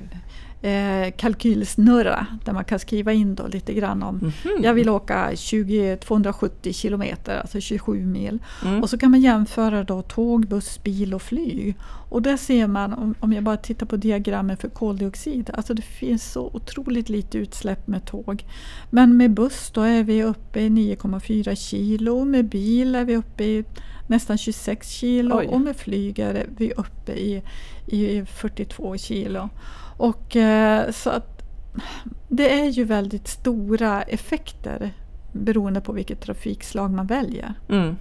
eh, 0.64 1.11
kalkylsnurra 1.16 2.27
där 2.44 2.53
man 2.53 2.64
kan 2.64 2.79
skriva 2.79 3.12
in 3.12 3.35
då 3.35 3.46
lite 3.46 3.74
grann 3.74 4.03
om 4.03 4.16
Mhm. 4.16 4.62
jag 4.64 4.74
vill 4.74 4.88
åka 4.88 5.31
20, 5.37 5.96
270 5.96 6.72
kilometer, 6.72 7.38
alltså 7.40 7.61
27 7.61 8.07
mil. 8.07 8.38
Mm. 8.64 8.83
Och 8.83 8.90
så 8.90 8.98
kan 8.98 9.11
man 9.11 9.20
jämföra 9.20 9.85
då 9.85 10.03
tåg, 10.03 10.46
buss, 10.48 10.83
bil 10.83 11.14
och 11.14 11.22
flyg. 11.22 11.74
Och 12.09 12.22
där 12.22 12.37
ser 12.37 12.66
man, 12.66 12.92
om, 12.92 13.14
om 13.20 13.33
jag 13.33 13.44
bara 13.44 13.57
tittar 13.57 13.87
på 13.87 13.96
diagrammet 13.96 14.61
för 14.61 14.68
koldioxid, 14.68 15.50
alltså 15.55 15.74
det 15.74 15.83
finns 15.83 16.33
så 16.33 16.50
otroligt 16.55 17.09
lite 17.09 17.38
utsläpp 17.38 17.87
med 17.87 18.07
tåg. 18.07 18.44
Men 18.90 19.16
med 19.16 19.31
buss 19.31 19.70
då 19.74 19.81
är 19.81 20.03
vi 20.03 20.22
uppe 20.24 20.61
i 20.61 20.68
9,4 20.68 21.55
kilo, 21.55 22.24
med 22.24 22.44
bil 22.48 22.94
är 22.94 23.05
vi 23.05 23.16
uppe 23.16 23.44
i 23.44 23.64
nästan 24.07 24.38
26 24.38 24.88
kilo 24.90 25.38
Oj. 25.38 25.46
och 25.46 25.61
med 25.61 25.77
flyg 25.77 26.18
är 26.18 26.46
vi 26.57 26.72
uppe 26.72 27.12
i, 27.12 27.42
i 27.87 28.24
42 28.27 28.96
kilo. 28.96 29.48
Och 29.97 30.37
eh, 30.37 30.91
så 30.91 31.11
att 31.11 31.43
det 32.29 32.53
är 32.61 32.69
ju 32.69 32.85
väldigt 32.85 33.29
stora 33.29 34.03
effekter 34.03 34.93
beroende 35.33 35.81
på 35.81 35.93
vilket 35.93 36.21
trafikslag 36.21 36.91
man 36.91 37.07
väljer. 37.07 37.55
Mm. 37.69 37.97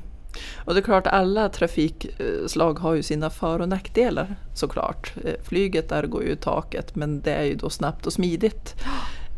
Och 0.66 0.74
det 0.74 0.80
är 0.80 0.84
klart, 0.84 1.08
alla 1.08 1.50
trafikslag 1.50 2.80
har 2.80 2.94
ju 2.94 3.04
sina 3.04 3.30
för 3.30 3.60
och 3.60 3.70
nackdelar 3.70 4.36
såklart. 4.54 5.14
Eh, 5.26 5.34
Flyget 5.44 5.90
där 5.90 6.04
går 6.08 6.24
ju 6.24 6.30
i 6.32 6.36
taket 6.36 6.96
men 6.96 7.22
det 7.22 7.34
är 7.34 7.44
ju 7.44 7.56
då 7.56 7.70
snabbt 7.70 8.06
och 8.06 8.14
smidigt. 8.14 8.76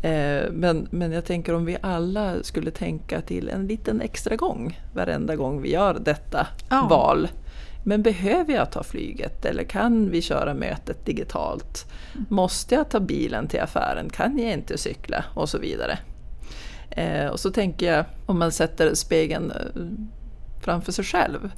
Eh, 0.02 0.50
Men, 0.52 0.88
men 0.90 1.12
jag 1.12 1.24
tänker 1.24 1.54
om 1.54 1.64
vi 1.64 1.76
alla 1.82 2.42
skulle 2.42 2.70
tänka 2.70 3.20
till 3.20 3.48
en 3.48 3.66
liten 3.66 4.00
extra 4.00 4.36
gång 4.36 4.80
varenda 4.94 5.36
gång 5.36 5.62
vi 5.62 5.72
gör 5.72 5.94
detta 6.00 6.46
Ja. 6.70 6.86
val. 6.90 7.28
Men 7.88 8.02
behöver 8.02 8.54
jag 8.54 8.72
ta 8.72 8.82
flyget 8.82 9.44
eller 9.44 9.64
kan 9.64 10.10
vi 10.10 10.22
köra 10.22 10.54
mötet 10.54 11.06
digitalt? 11.06 11.86
Måste 12.28 12.74
jag 12.74 12.90
ta 12.90 13.00
bilen 13.00 13.48
till 13.48 13.60
affären? 13.60 14.10
Kan 14.10 14.38
jag 14.38 14.52
inte 14.52 14.78
cykla? 14.78 15.24
Och 15.34 15.48
så 15.48 15.58
vidare. 15.58 15.98
Eh, 16.90 17.26
och 17.26 17.40
så 17.40 17.50
tänker 17.50 17.92
jag 17.92 18.04
om 18.26 18.38
man 18.38 18.52
sätter 18.52 18.94
spegeln 18.94 19.50
eh, 19.50 19.82
framför 20.62 20.92
sig 20.92 21.04
själv 21.04 21.50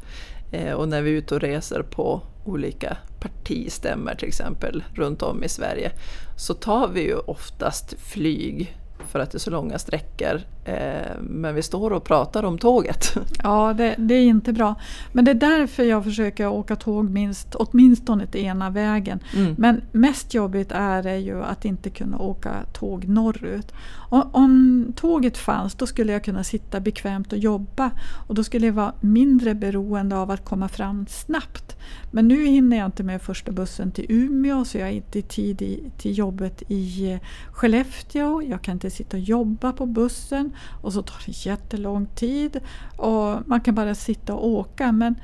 eh, 0.53 0.73
och 0.73 0.89
när 0.89 1.03
vi 1.03 1.11
är 1.11 1.15
ute 1.15 1.35
och 1.35 1.41
reser 1.41 1.83
på 1.83 2.23
olika 2.45 2.97
partistämmor 3.21 4.15
till 4.15 4.29
exempel 4.29 4.85
runt 4.95 5.23
om 5.23 5.45
i 5.45 5.49
Sverige 5.49 5.93
så 6.37 6.55
tar 6.55 6.89
vi 6.89 7.01
ju 7.01 7.17
oftast 7.17 8.01
flyg 8.01 8.77
för 9.09 9.19
att 9.19 9.31
det 9.31 9.37
är 9.37 9.41
så 9.41 9.51
långa 9.51 9.79
sträckor. 9.79 10.41
Eh, 10.69 11.17
men 11.21 11.55
vi 11.55 11.63
står 11.63 11.93
och 11.93 12.05
pratar 12.05 12.43
om 12.43 12.59
tåget. 12.59 13.17
Ja, 13.43 13.75
det, 13.77 13.95
det 13.99 14.15
är 14.15 14.23
inte 14.25 14.53
bra. 14.53 14.75
Men 15.13 15.25
det 15.25 15.31
är 15.31 15.35
därför 15.35 15.85
jag 15.85 16.05
försöker 16.05 16.47
åka 16.47 16.77
tåg 16.77 17.11
minst, 17.11 17.55
åtminstone 17.55 18.27
till 18.27 18.41
ena 18.41 18.71
vägen. 18.71 19.21
Mm. 19.37 19.55
Men 19.59 19.81
mest 19.93 20.35
jobbigt 20.35 20.73
är 20.73 21.03
det 21.03 21.17
ju 21.17 21.43
att 21.43 21.65
inte 21.65 21.91
kunna 21.91 22.19
åka 22.19 22.51
tåg 22.73 23.09
norrut. 23.09 23.73
Om, 24.11 24.31
om 24.33 24.87
tåget 24.97 25.39
fanns 25.39 25.75
då 25.75 25.87
skulle 25.87 26.13
jag 26.13 26.25
kunna 26.25 26.45
sitta 26.45 26.81
bekvämt 26.81 27.33
och 27.33 27.39
jobba 27.39 27.91
och 28.29 28.35
då 28.35 28.45
skulle 28.45 28.67
jag 28.67 28.73
vara 28.73 28.93
mindre 29.01 29.55
beroende 29.55 30.17
av 30.17 30.31
att 30.31 30.45
komma 30.45 30.69
fram 30.69 31.07
snabbt. 31.09 31.77
Men 32.11 32.29
nu 32.29 32.47
hinner 32.47 32.77
jag 32.77 32.87
inte 32.87 33.03
med 33.03 33.23
första 33.23 33.53
bussen 33.53 33.91
till 33.93 34.07
Umeå 34.09 34.65
så 34.65 34.79
jag 34.79 34.89
är 34.89 34.93
inte 34.93 35.19
i 35.19 35.23
tid 35.23 35.63
i, 35.63 35.91
till 35.99 36.19
jobbet 36.19 36.63
i 36.69 37.19
Skellefteå. 37.53 38.43
Jag 38.43 38.63
kan 38.63 38.73
inte 38.73 38.91
sitta 38.91 39.17
och 39.17 39.23
jobba 39.23 39.73
på 39.73 39.87
bussen 39.87 40.53
och 40.83 40.93
så 40.93 41.03
tar 41.03 41.23
det 41.27 41.47
jättelång 41.47 42.07
tid 42.07 42.61
och 42.97 43.39
man 43.47 43.61
kan 43.61 43.75
bara 43.75 43.95
sitta 43.95 44.35
och 44.35 44.49
åka. 44.49 44.93
Men 44.93 45.15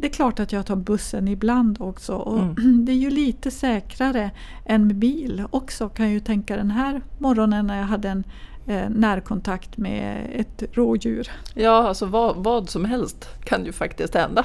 det 0.00 0.06
är 0.06 0.12
klart 0.12 0.40
att 0.40 0.52
jag 0.52 0.66
tar 0.66 0.76
bussen 0.76 1.28
ibland 1.28 1.76
också 1.80 2.14
och 2.14 2.38
Mm. 2.38 2.84
det 2.84 2.92
är 2.92 2.96
ju 2.96 3.10
lite 3.10 3.50
säkrare 3.50 4.30
än 4.64 4.86
med 4.86 4.96
bil 4.96 5.44
också 5.50 5.88
kan 5.88 6.06
jag 6.06 6.12
ju 6.12 6.20
tänka 6.20 6.56
den 6.56 6.70
här 6.70 7.02
morgonen 7.18 7.66
när 7.66 7.78
jag 7.78 7.86
hade 7.86 8.08
en 8.08 8.24
eh, 8.66 8.88
närkontakt 8.90 9.76
med 9.76 10.30
ett 10.34 10.62
rådjur. 10.72 11.30
Ja, 11.54 11.88
alltså 11.88 12.06
vad, 12.06 12.36
vad 12.36 12.70
som 12.70 12.84
helst 12.84 13.28
kan 13.44 13.64
ju 13.64 13.72
faktiskt 13.72 14.14
hända 14.14 14.44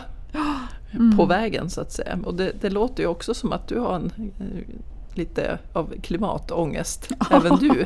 Mm. 0.92 1.18
på 1.18 1.26
vägen 1.26 1.70
så 1.70 1.82
att 1.82 1.92
säga. 1.92 2.20
Och 2.24 2.36
det, 2.36 2.52
det 2.62 2.70
låter 2.70 3.04
ju 3.04 3.10
också 3.10 3.34
som 3.34 3.54
att 3.54 3.68
du 3.68 3.80
har 3.80 3.96
en, 3.96 4.12
eh, 4.18 4.76
lite 5.20 5.60
av 5.74 5.94
klimatångest, 6.02 7.10
även 7.32 7.56
du. 7.56 7.86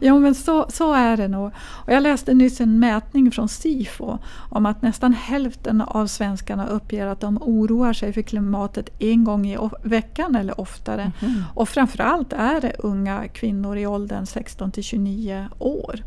Jo 0.00 0.20
men 0.20 0.34
så, 0.34 0.66
så 0.68 0.92
är 0.92 1.16
det 1.16 1.28
nog. 1.28 1.50
Och 1.56 1.92
jag 1.92 2.02
läste 2.02 2.34
nyss 2.34 2.60
en 2.60 2.78
mätning 2.78 3.30
från 3.30 3.48
SIFO 3.48 4.18
om 4.50 4.66
att 4.66 4.82
nästan 4.82 5.12
hälften 5.12 5.80
av 5.80 6.06
svenskarna 6.06 6.66
uppger 6.66 7.06
att 7.06 7.20
de 7.20 7.38
oroar 7.42 7.92
sig 7.92 8.12
för 8.12 8.22
klimatet 8.22 8.88
en 8.98 9.24
gång 9.24 9.46
i 9.46 9.58
veckan 9.82 10.36
eller 10.36 10.60
oftare. 10.60 11.12
Mhm. 11.20 11.44
Och 11.54 11.68
framförallt 11.68 12.32
är 12.32 12.60
det 12.60 12.72
unga 12.78 13.28
kvinnor 13.28 13.76
i 13.76 13.86
åldern 13.86 14.26
16 14.26 14.72
till 14.72 14.84
29 14.84 15.48
år. 15.58 16.00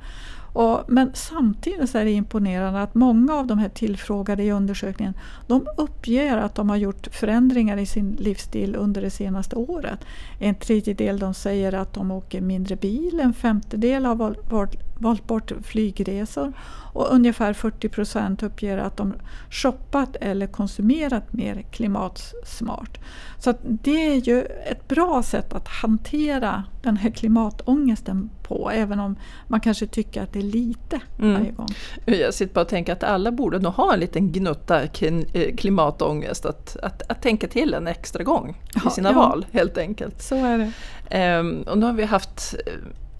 Och, 0.53 0.83
men 0.87 1.11
samtidigt 1.13 1.89
så 1.89 1.97
är 1.97 2.05
det 2.05 2.11
imponerande 2.11 2.81
att 2.81 2.95
många 2.95 3.33
av 3.33 3.47
de 3.47 3.57
här 3.57 3.69
tillfrågade 3.69 4.43
i 4.43 4.51
undersökningen 4.51 5.13
de 5.47 5.67
uppger 5.77 6.37
att 6.37 6.55
de 6.55 6.69
har 6.69 6.77
gjort 6.77 7.07
förändringar 7.11 7.77
i 7.77 7.85
sin 7.85 8.11
livsstil 8.11 8.75
under 8.75 9.01
det 9.01 9.09
senaste 9.09 9.55
året. 9.55 9.99
En 10.39 10.55
tredjedel 10.55 11.19
de 11.19 11.33
säger 11.33 11.73
att 11.73 11.93
de 11.93 12.11
åker 12.11 12.41
mindre 12.41 12.75
bil, 12.75 13.19
en 13.19 13.33
femtedel 13.33 14.05
har 14.05 14.15
valt 14.15 14.92
valt 15.03 15.27
bort 15.27 15.51
flygresor 15.63 16.53
och 16.93 17.07
ungefär 17.13 17.53
40 17.53 17.89
procent 17.89 18.43
uppger 18.43 18.77
att 18.77 18.97
de 18.97 19.13
shoppat 19.49 20.15
eller 20.21 20.47
konsumerat 20.47 21.33
mer 21.33 21.65
klimatsmart. 21.71 22.97
Så 23.39 23.53
det 23.63 24.07
är 24.07 24.15
ju 24.15 24.41
ett 24.41 24.87
bra 24.87 25.23
sätt 25.23 25.53
att 25.53 25.67
hantera 25.67 26.63
den 26.81 26.97
här 26.97 27.09
klimatångesten 27.09 28.29
på 28.43 28.71
även 28.73 28.99
om 28.99 29.15
man 29.47 29.59
kanske 29.59 29.87
tycker 29.87 30.23
att 30.23 30.33
det 30.33 30.39
är 30.39 30.43
lite 30.43 30.99
Mm. 31.19 31.33
varje 31.33 31.51
gång. 31.51 31.67
Jag 32.05 32.33
sitter 32.33 32.53
bara 32.53 32.61
och 32.61 32.67
tänker 32.67 32.93
att 32.93 33.03
alla 33.03 33.31
borde 33.31 33.59
nog 33.59 33.73
ha 33.73 33.93
en 33.93 33.99
liten 33.99 34.31
gnutta 34.31 34.83
eh, 34.83 35.55
klimatångest. 35.57 36.45
Att, 36.45 36.77
att, 36.83 37.01
att 37.11 37.21
tänka 37.21 37.47
till 37.47 37.73
en 37.73 37.87
extra 37.87 38.23
gång 38.23 38.49
i 38.75 38.79
Ja, 38.83 38.89
sina 38.89 39.09
ja. 39.09 39.15
val 39.15 39.45
helt 39.51 39.77
enkelt. 39.77 40.21
Så 40.21 40.35
är 40.35 40.57
det. 40.57 40.71
Ehm, 41.09 41.61
och 41.61 41.77
nu 41.77 41.85
har 41.85 41.93
vi 41.93 42.03
haft 42.03 42.55
eh, 42.65 42.73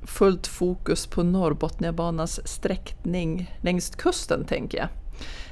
fullt 0.06 0.48
fokus 0.48 1.08
på 1.08 1.24
Norrbotniabanans 1.24 2.48
sträckning 2.48 3.56
längs 3.62 3.90
kusten 3.90 4.46
tänker 4.46 4.78
jag. 4.78 4.88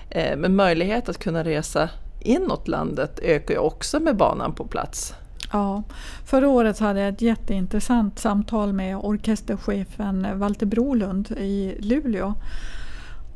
Eh, 0.10 0.38
men 0.38 0.56
möjlighet 0.56 1.10
att 1.10 1.18
kunna 1.18 1.44
resa 1.44 1.90
inåt 2.20 2.68
landet 2.68 3.20
ökar 3.20 3.54
ju 3.54 3.60
också 3.60 4.00
med 4.00 4.18
banan 4.18 4.56
på 4.56 4.66
plats. 4.66 5.14
Ja, 5.52 5.84
förra 6.26 6.50
året 6.50 6.80
hade 6.80 7.00
jag 7.00 7.14
ett 7.14 7.22
jätteintressant 7.22 8.20
samtal 8.20 8.74
med 8.74 8.98
orkesterchefen 8.98 10.40
Walter 10.40 10.66
Brolund 10.66 11.32
i 11.38 11.76
Luleå. 11.80 12.34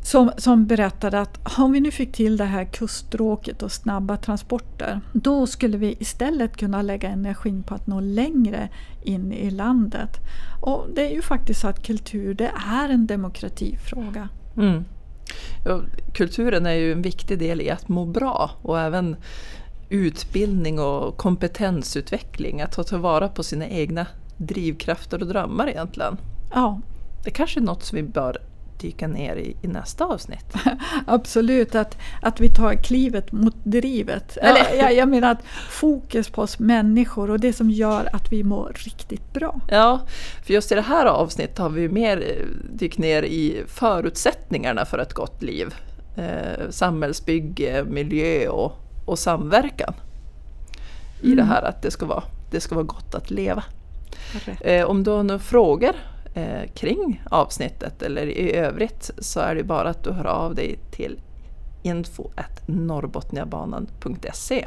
Som, 0.06 0.32
som 0.38 0.66
berättade 0.66 1.20
att 1.20 1.58
om 1.58 1.72
vi 1.72 1.80
nu 1.80 1.92
fick 1.92 2.12
till 2.12 2.38
det 2.38 2.46
här 2.46 2.66
kuststråket 2.66 3.64
och 3.64 3.72
snabba 3.72 4.18
transporter 4.18 5.02
då 5.14 5.48
skulle 5.48 5.78
vi 5.78 5.96
istället 6.00 6.58
kunna 6.58 6.82
lägga 6.82 7.10
energin 7.10 7.64
på 7.64 7.76
att 7.76 7.88
nå 7.88 8.00
längre 8.00 8.70
in 9.04 9.32
i 9.32 9.52
landet. 9.52 10.10
Och 10.62 10.88
det 10.96 11.10
är 11.10 11.14
ju 11.14 11.22
faktiskt 11.22 11.62
så 11.62 11.68
att 11.68 11.84
kultur 11.86 12.34
det 12.34 12.52
är 12.72 12.90
en 12.90 13.08
demokratifråga. 13.08 14.30
Mm. 14.58 14.86
Ja, 15.66 15.82
kulturen 16.14 16.66
är 16.66 16.74
ju 16.74 16.92
en 16.92 17.02
viktig 17.02 17.40
del 17.40 17.62
i 17.62 17.70
att 17.70 17.88
må 17.88 18.06
bra 18.06 18.52
och 18.62 18.80
även 18.80 19.16
utbildning 19.90 20.80
och 20.80 21.18
kompetensutveckling. 21.18 22.62
Att 22.62 22.72
ta 22.72 22.84
tillvara 22.84 23.30
på 23.30 23.44
sina 23.44 23.68
egna 23.68 24.08
drivkrafter 24.38 25.22
och 25.22 25.28
drömmar 25.28 25.70
egentligen. 25.70 26.18
Ja, 26.54 26.82
Det 27.24 27.32
kanske 27.32 27.60
är 27.60 27.64
något 27.64 27.84
som 27.84 27.96
vi 27.96 28.04
bör 28.04 28.38
dyka 28.80 29.08
ner 29.08 29.36
i, 29.36 29.58
i 29.62 29.68
nästa 29.68 30.06
avsnitt. 30.06 30.54
Absolut, 31.08 31.76
att, 31.76 31.98
att 32.22 32.40
vi 32.40 32.50
tar 32.50 32.74
klivet 32.74 33.32
mot 33.32 33.56
drivet. 33.64 34.38
Ja. 34.42 34.48
Eller 34.48 34.84
jag, 34.84 34.96
jag 34.96 35.10
menar 35.10 35.32
att 35.32 35.44
fokus 35.70 36.30
på 36.30 36.42
oss 36.42 36.60
människor 36.60 37.32
och 37.32 37.40
det 37.40 37.54
som 37.54 37.70
gör 37.70 38.10
att 38.14 38.32
vi 38.32 38.44
mår 38.44 38.74
riktigt 38.76 39.34
bra. 39.34 39.62
Ja, 39.70 40.02
för 40.46 40.54
just 40.54 40.72
i 40.72 40.76
det 40.76 40.82
här 40.82 41.06
avsnittet 41.06 41.58
har 41.58 41.70
vi 41.70 41.90
mer 41.90 42.18
eh, 42.18 42.46
dykt 42.78 42.98
ner 42.98 43.24
i 43.24 43.64
förutsättningarna 43.68 44.86
för 44.86 44.98
ett 44.98 45.14
gott 45.14 45.44
liv. 45.44 45.76
Eh, 46.18 46.70
samhällsbygge, 46.70 47.84
miljö 47.84 48.48
och, 48.48 48.72
och 49.06 49.20
samverkan. 49.20 49.94
I 51.22 51.36
det 51.36 51.44
här 51.44 51.62
att 51.62 51.82
det 51.82 51.92
ska 51.92 52.06
vara, 52.06 52.24
det 52.52 52.60
ska 52.60 52.76
vara 52.76 52.86
gott 52.86 53.16
att 53.16 53.32
leva. 53.32 53.64
Eh, 54.62 54.86
om 54.86 55.04
du 55.04 55.12
har 55.12 55.24
några 55.24 55.40
frågor 55.40 55.96
eh, 56.36 56.70
kring 56.74 57.24
avsnittet 57.32 58.02
eller 58.02 58.28
i 58.28 58.56
övrigt 58.56 59.12
så 59.18 59.40
är 59.40 59.56
det 59.56 59.64
bara 59.64 59.90
att 59.90 60.04
du 60.04 60.12
hör 60.12 60.26
av 60.26 60.56
dig 60.56 60.80
till 60.92 61.20
info.norrbotniabanan.se 61.84 64.66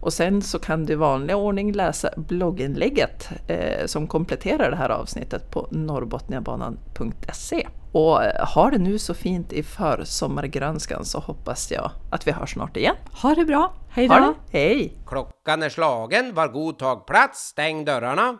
och 0.00 0.12
sen 0.12 0.42
så 0.42 0.58
kan 0.58 0.84
du 0.84 0.92
i 0.92 0.96
vanlig 0.96 1.36
ordning 1.36 1.72
läsa 1.72 2.10
blogginlägget 2.16 3.28
eh, 3.46 3.86
som 3.86 4.06
kompletterar 4.06 4.70
det 4.70 4.76
här 4.76 4.90
avsnittet 4.90 5.50
på 5.50 5.68
norrbotniabanan.se. 5.70 7.66
Och 7.92 8.24
eh, 8.24 8.46
har 8.46 8.70
det 8.70 8.78
nu 8.78 8.98
så 8.98 9.14
fint 9.14 9.52
i 9.52 9.62
försommargrönskan 9.62 11.04
så 11.04 11.18
hoppas 11.18 11.70
jag 11.70 11.90
att 12.10 12.26
vi 12.26 12.32
hörs 12.32 12.52
snart 12.52 12.76
igen. 12.76 12.96
Ha 13.22 13.34
det 13.34 13.44
bra, 13.44 13.72
hej 13.90 14.06
Ha 14.06 14.20
då! 14.20 14.34
Hej! 14.50 14.92
Klockan 15.06 15.62
är 15.62 15.68
slagen, 15.68 16.34
var 16.34 16.48
god 16.48 16.78
tag 16.78 17.06
plats, 17.06 17.40
stäng 17.40 17.84
dörrarna. 17.84 18.38